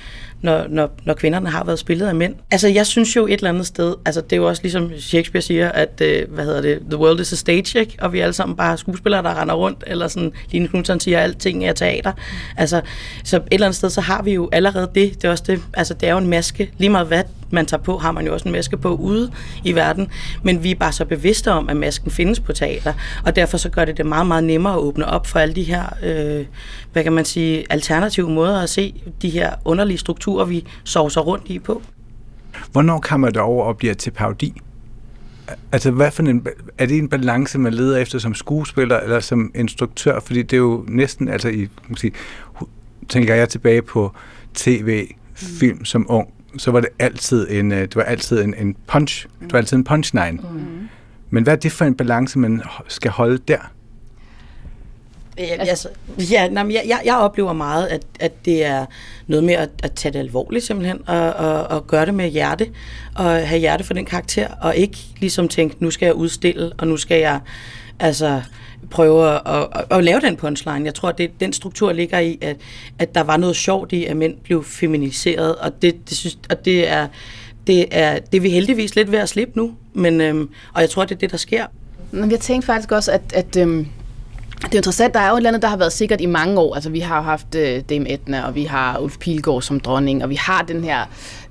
[0.41, 2.35] når, når, når kvinderne har været spillet af mænd.
[2.51, 5.43] Altså jeg synes jo et eller andet sted, altså det er jo også ligesom Shakespeare
[5.43, 7.97] siger, at øh, hvad hedder det, the world is a stage, ikke?
[8.01, 11.19] og vi er alle sammen bare skuespillere, der render rundt, eller sådan, Line Knudsen siger,
[11.19, 12.13] at alting er teater.
[12.57, 12.81] Altså,
[13.25, 15.63] så et eller andet sted, så har vi jo allerede det, det er også det,
[15.75, 18.33] altså det er jo en maske, lige meget hvad man tager på, har man jo
[18.33, 19.33] også en maske på ude
[19.65, 20.09] i verden,
[20.43, 22.93] men vi er bare så bevidste om, at masken findes på teater,
[23.25, 25.63] og derfor så gør det det meget, meget nemmere at åbne op for alle de
[25.63, 26.47] her, øh,
[26.93, 31.45] hvad kan man sige, alternative måder at se de her underlige strukturer, vi sovser rundt
[31.47, 31.83] i på.
[32.73, 34.61] Hvornår kommer det over og bliver til parodi?
[35.73, 36.47] Altså, hvad for en,
[36.79, 40.21] er det en balance, man leder efter som skuespiller eller som instruktør?
[40.21, 42.13] Fordi det er jo næsten, altså, i, man sige,
[43.09, 44.13] tænker jeg tilbage på
[44.55, 46.29] tv, film som ung,
[46.59, 49.27] så var det altid en, øh, det var altid en, en punch.
[49.41, 50.39] Det var altid en punchline.
[50.43, 50.89] Mm.
[51.31, 53.59] Men hvad er det for en balance, man skal holde der?
[55.39, 55.89] Altså,
[56.31, 58.87] ja, nej, jeg, jeg, jeg oplever meget, at, at det er
[59.27, 62.67] noget med at, at tage det alvorligt simpelthen, og, og, og gøre det med hjerte,
[63.15, 66.87] og have hjerte for den karakter, og ikke ligesom tænke, nu skal jeg udstille, og
[66.87, 67.41] nu skal jeg
[67.99, 68.43] altså
[68.91, 70.85] prøve at, at, at, lave den punchline.
[70.85, 72.57] Jeg tror, at det, den struktur ligger i, at,
[72.99, 76.65] at der var noget sjovt i, at mænd blev feminiseret, og det, det, synes, og
[76.65, 77.07] det er
[77.67, 80.91] det er, det er vi heldigvis lidt ved at slippe nu, men, øhm, og jeg
[80.91, 81.67] tror, det er det, der sker.
[82.11, 83.87] Men jeg tænkte faktisk også, at, at øhm,
[84.63, 86.61] det er interessant, der er jo et eller andet, der har været sikkert i mange
[86.61, 86.75] år.
[86.75, 90.23] Altså, vi har jo haft øh, Dame Edna, og vi har Ulf Pilgaard som dronning,
[90.23, 91.05] og vi har den her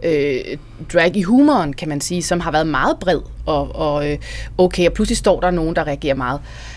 [0.04, 0.58] øh,
[0.94, 3.20] drag i humoren, kan man sige, som har været meget bred.
[3.46, 4.18] Og, og øh,
[4.58, 6.40] okay, og pludselig står der nogen, der reagerer meget.
[6.40, 6.75] Øh,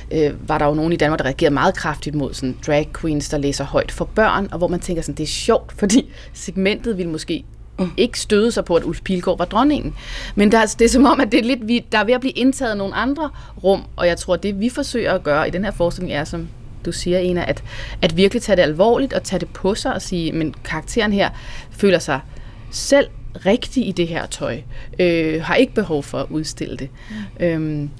[0.48, 3.38] var der jo nogen i Danmark, der reagerede meget kraftigt mod sådan drag queens, der
[3.38, 7.08] læser højt for børn, og hvor man tænker sådan, det er sjovt, fordi segmentet vil
[7.08, 7.44] måske
[7.78, 7.90] mm.
[7.96, 9.94] ikke støde sig på, at Ulf Pilgaard var dronningen.
[10.34, 12.20] Men der, det er som om, at det er lidt, vi, der er ved at
[12.20, 13.30] blive indtaget nogle andre
[13.64, 16.24] rum, og jeg tror, at det vi forsøger at gøre i den her forskning er,
[16.24, 16.48] som
[16.84, 17.64] du siger, Ena, at,
[18.02, 21.30] at virkelig tage det alvorligt og tage det på sig og sige, men karakteren her
[21.70, 22.20] føler sig
[22.70, 23.06] selv
[23.46, 24.60] rigtig i det her tøj,
[24.98, 26.88] øh, har ikke behov for at udstille det.
[27.10, 27.44] Mm.
[27.46, 27.90] Øhm,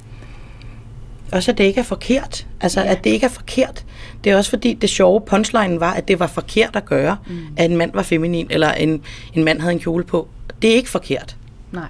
[1.32, 2.46] også at det ikke er forkert.
[2.60, 2.90] Altså, ja.
[2.90, 3.84] at det ikke er forkert.
[4.24, 7.38] Det er også fordi, det sjove punchline var, at det var forkert at gøre, mm.
[7.56, 9.02] at en mand var feminin, eller en,
[9.34, 10.28] en mand havde en kjole på.
[10.62, 11.36] Det er ikke forkert.
[11.72, 11.86] Nej.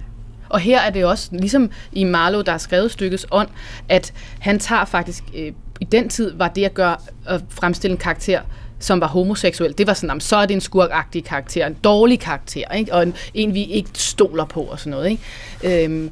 [0.49, 3.49] Og her er det også, ligesom i Marlowe, der har skrevet stykkets ånd,
[3.89, 7.99] at han tager faktisk, øh, i den tid var det at gøre, at fremstille en
[7.99, 8.41] karakter,
[8.79, 12.21] som var homoseksuel, det var sådan, jamen, så er det en skurkagtig karakter, en dårlig
[12.21, 12.95] karakter, ikke?
[12.95, 15.11] og en, en, vi ikke stoler på og sådan noget.
[15.11, 15.85] Ikke?
[15.85, 16.11] Øhm,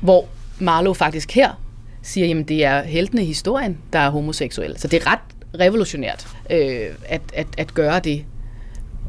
[0.00, 0.26] hvor
[0.58, 1.61] Marlowe faktisk her
[2.02, 4.78] siger, jamen det er heltene i historien, der er homoseksuelle.
[4.78, 5.18] Så det er ret
[5.60, 8.24] revolutionært øh, at, at, at gøre det.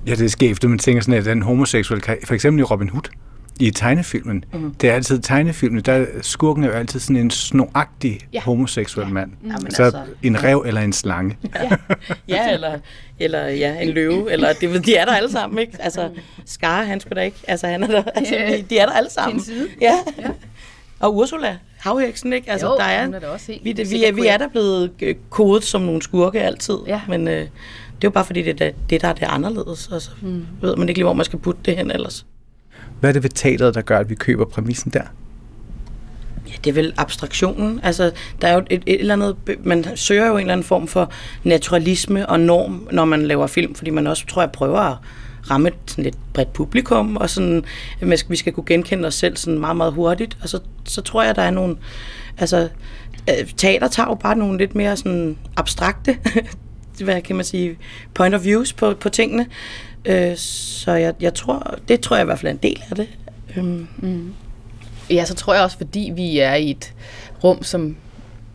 [0.08, 3.10] Ja, det er skævt, man tænker sådan, at den homoseksuelle, for eksempel i Robin Hood,
[3.60, 4.46] i tegnefilmen.
[4.54, 4.74] Mm.
[4.74, 8.42] Det er altid tegnefilmen, der skurken er jo altid sådan en snoragtig ja.
[8.42, 9.14] homoseksuel ja.
[9.14, 9.32] mand.
[9.42, 9.52] Mm.
[9.52, 11.38] Jamen, så altså, en rev eller en slange.
[11.56, 11.70] Ja,
[12.28, 12.80] ja eller,
[13.20, 15.78] eller ja, en løve, eller det, de er der alle sammen, ikke?
[15.80, 16.10] Altså,
[16.46, 19.10] Skar, han skulle da ikke, altså han er der, altså, de, de er der alle
[19.10, 19.40] sammen.
[19.40, 19.68] Side.
[19.82, 19.94] Ja.
[20.20, 20.30] ja.
[21.00, 22.52] Og Ursula, havheksen, ikke?
[22.52, 24.92] Altså, jo, der er, er også helt vi, det, vi, er, vi er der blevet
[25.02, 27.02] øh, kodet som nogle skurke altid, ja.
[27.08, 27.50] men øh, det er
[28.04, 30.46] jo bare fordi, det er det, der er det anderledes, og så mm.
[30.62, 32.26] ved man ikke lige, hvor man skal putte det hen ellers.
[33.00, 35.04] Hvad er det ved teateret, der gør, at vi køber præmissen der?
[36.48, 37.80] Ja, det er vel abstraktionen.
[37.84, 38.12] Altså,
[38.42, 41.12] der er jo et, et eller andet, man søger jo en eller anden form for
[41.44, 44.98] naturalisme og norm, når man laver film, fordi man også, tror jeg, prøver at
[45.50, 47.66] ramme et sådan lidt bredt publikum, og sådan,
[48.30, 50.38] vi skal kunne genkende os selv sådan meget, meget hurtigt.
[50.42, 51.78] Og så, så tror jeg, der er nogle...
[52.38, 52.70] Altså,
[53.30, 56.18] øh, teater tager jo bare nogle lidt mere sådan abstrakte,
[57.04, 57.78] hvad kan man sige,
[58.14, 59.46] point of views på, på tingene.
[60.06, 62.96] Øh, så jeg, jeg tror, det tror jeg i hvert fald er en del af
[62.96, 63.08] det.
[63.58, 63.88] Øhm.
[63.98, 64.34] Mm.
[65.10, 66.94] Ja, så tror jeg også, fordi vi er i et
[67.44, 67.96] rum, som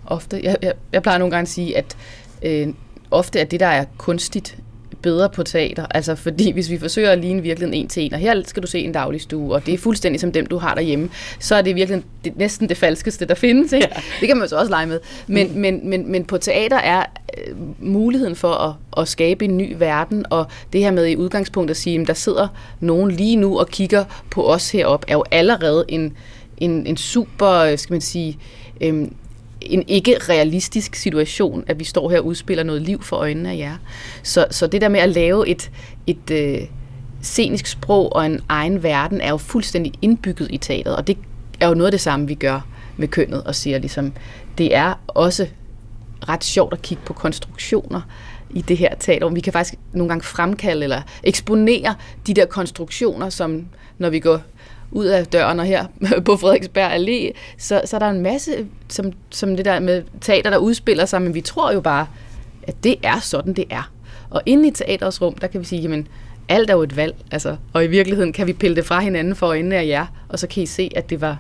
[0.06, 1.96] ofte, jeg, jeg, jeg plejer nogle gange at sige, at
[2.42, 2.68] øh,
[3.10, 4.56] ofte er det, der er kunstigt
[5.02, 5.86] bedre på teater.
[5.90, 8.66] Altså fordi hvis vi forsøger at ligne virkelig en til en, og her skal du
[8.66, 11.62] se en daglig stue, og det er fuldstændig som dem, du har derhjemme, så er
[11.62, 13.72] det virkelig det, næsten det falskeste, der findes.
[13.72, 13.88] Ikke?
[13.94, 14.00] Ja.
[14.20, 15.00] Det kan man jo så også lege med.
[15.26, 15.58] Men, mm.
[15.60, 17.04] men, men, men på teater er
[17.38, 21.70] øh, muligheden for at, at skabe en ny verden, og det her med i udgangspunkt
[21.70, 22.48] at sige, at der sidder
[22.80, 26.16] nogen lige nu og kigger på os heroppe, er jo allerede en,
[26.58, 28.38] en, en super, skal man sige,
[28.80, 29.14] øhm,
[29.60, 33.56] en ikke realistisk situation, at vi står her og udspiller noget liv for øjnene af
[33.56, 33.76] jer.
[34.22, 35.70] Så, så det der med at lave et,
[36.06, 36.58] et øh,
[37.22, 41.18] scenisk sprog og en egen verden, er jo fuldstændig indbygget i teateret, og det
[41.60, 44.12] er jo noget af det samme, vi gør med kønnet, og siger ligesom,
[44.58, 45.46] det er også
[46.28, 48.00] ret sjovt at kigge på konstruktioner
[48.50, 49.28] i det her teater.
[49.28, 51.94] Vi kan faktisk nogle gange fremkalde eller eksponere
[52.26, 53.66] de der konstruktioner, som
[53.98, 54.40] når vi går
[54.90, 55.86] ud af døren og her
[56.26, 60.50] på Frederiksberg Allé, så, så er der en masse, som, som det der med teater,
[60.50, 62.06] der udspiller sig, men vi tror jo bare,
[62.62, 63.92] at det er sådan, det er.
[64.30, 66.08] Og inde i teaterets rum, der kan vi sige, jamen,
[66.48, 69.34] alt er jo et valg, altså, og i virkeligheden kan vi pille det fra hinanden
[69.34, 71.38] for øjnene af jer, og så kan I se, at det var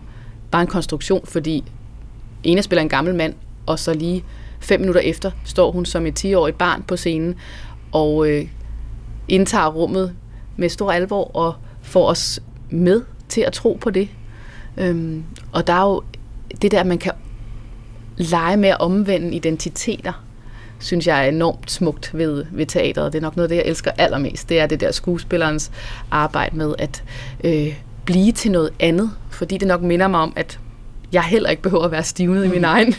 [0.50, 1.64] bare en konstruktion, fordi
[2.44, 3.34] Ena spiller en gammel mand,
[3.66, 4.24] og så lige
[4.60, 7.34] fem minutter efter står hun som et 10-årigt barn på scenen,
[7.92, 8.46] og øh,
[9.28, 10.14] indtager rummet
[10.56, 12.40] med stor alvor og får os
[12.70, 14.08] med til at tro på det.
[14.76, 16.02] Øhm, og der er jo
[16.62, 17.12] det der, at man kan
[18.16, 20.24] lege med at omvende identiteter,
[20.78, 23.12] synes jeg er enormt smukt ved, ved teateret.
[23.12, 24.48] Det er nok noget af det, jeg elsker allermest.
[24.48, 25.70] Det er det der skuespillerens
[26.10, 27.04] arbejde med at
[27.44, 29.10] øh, blive til noget andet.
[29.30, 30.58] Fordi det nok minder mig om, at
[31.12, 32.52] jeg heller ikke behøver at være stivnet mm.
[32.52, 32.94] i min egen,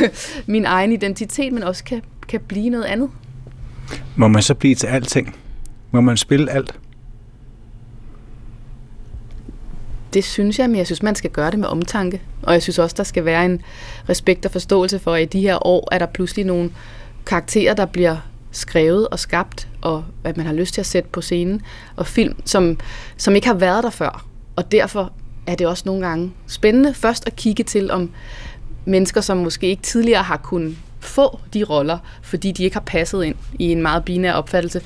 [0.46, 3.10] min egen identitet, men også kan, kan blive noget andet.
[4.16, 5.36] Må man så blive til alting?
[5.90, 6.74] Må man spille alt?
[10.14, 12.22] Det synes jeg, men jeg synes, man skal gøre det med omtanke.
[12.42, 13.62] Og jeg synes også, der skal være en
[14.08, 16.70] respekt og forståelse for, at i de her år er der pludselig nogle
[17.26, 18.16] karakterer, der bliver
[18.50, 21.62] skrevet og skabt, og at man har lyst til at sætte på scenen,
[21.96, 22.78] og film, som,
[23.16, 24.26] som ikke har været der før.
[24.56, 25.12] Og derfor
[25.46, 28.10] er det også nogle gange spændende først at kigge til, om
[28.84, 33.24] mennesker, som måske ikke tidligere har kunnet få de roller, fordi de ikke har passet
[33.24, 34.80] ind i en meget binær opfattelse,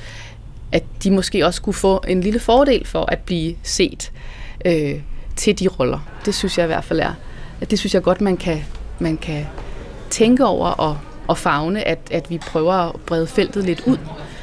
[0.73, 4.13] at de måske også kunne få en lille fordel for at blive set
[4.67, 5.01] øh,
[5.37, 5.99] til de roller.
[6.25, 7.13] Det synes jeg i hvert fald er.
[7.61, 8.65] At det synes jeg godt, man kan,
[8.99, 9.47] man kan
[10.11, 13.99] tænke over og, og fagne, at, at vi prøver at brede feltet lidt ud,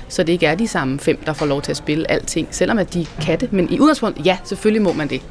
[0.07, 2.77] så det ikke er de samme fem, der får lov til at spille alting, selvom
[2.77, 3.53] at de kan det.
[3.53, 5.21] Men i udgangspunkt, ja, selvfølgelig må man det.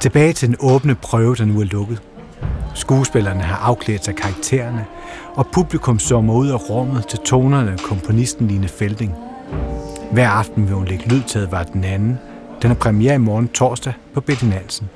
[0.00, 2.02] Tilbage til den åbne prøve, der nu er lukket.
[2.74, 4.84] Skuespillerne har afklædt sig karaktererne,
[5.34, 9.14] og publikum sommer ud af rummet til tonerne af komponisten Line Felding.
[10.12, 12.18] Hver aften vil hun lægge lyd til var den anden.
[12.64, 14.88] Den er premiere i morgen torsdag på Betty Nansen.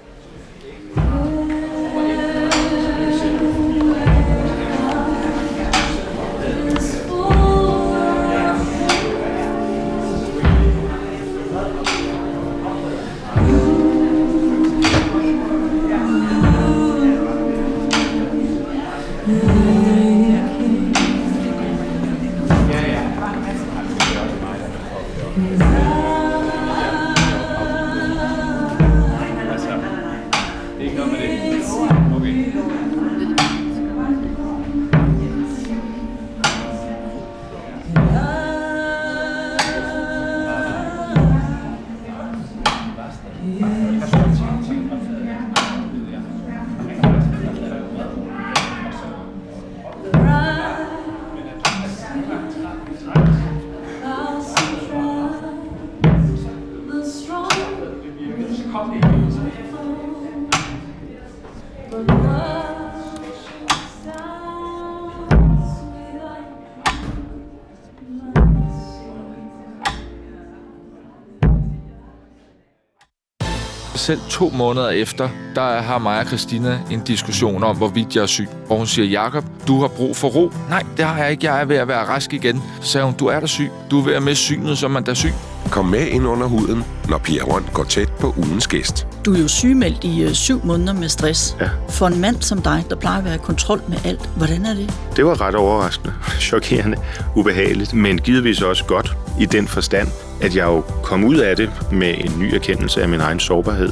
[74.09, 78.27] Selv to måneder efter, der har mig og Christina en diskussion om, hvorvidt jeg er
[78.27, 78.49] syg.
[78.69, 80.53] Og hun siger, Jakob, du har brug for ro.
[80.69, 81.47] Nej, det har jeg ikke.
[81.47, 82.63] Jeg er ved at være rask igen.
[82.81, 83.71] Så sagde hun, du er da syg.
[83.91, 85.33] Du er ved at miste synet, som man er syg.
[85.71, 89.07] Kom med ind under huden, når Pia Rønt går tæt på ugens gæst.
[89.25, 91.57] Du er jo sygemeldt i øh, syv måneder med stress.
[91.61, 91.69] Ja.
[91.89, 94.75] For en mand som dig, der plejer at være i kontrol med alt, hvordan er
[94.75, 94.95] det?
[95.17, 96.15] Det var ret overraskende,
[96.51, 96.97] chokerende,
[97.37, 100.09] ubehageligt, men givetvis også godt i den forstand,
[100.43, 103.91] at jeg jo kom ud af det med en ny erkendelse af min egen sårbarhed.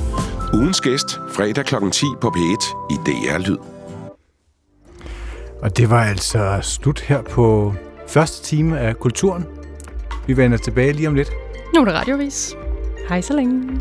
[0.55, 1.75] Ugens gæst, fredag kl.
[1.93, 3.57] 10 på P1 i DR Lyd.
[5.63, 7.75] Og det var altså slut her på
[8.09, 9.45] første time af Kulturen.
[10.27, 11.31] Vi vender tilbage lige om lidt.
[11.75, 12.55] Nu er det radiovis.
[13.09, 13.81] Hej så længe.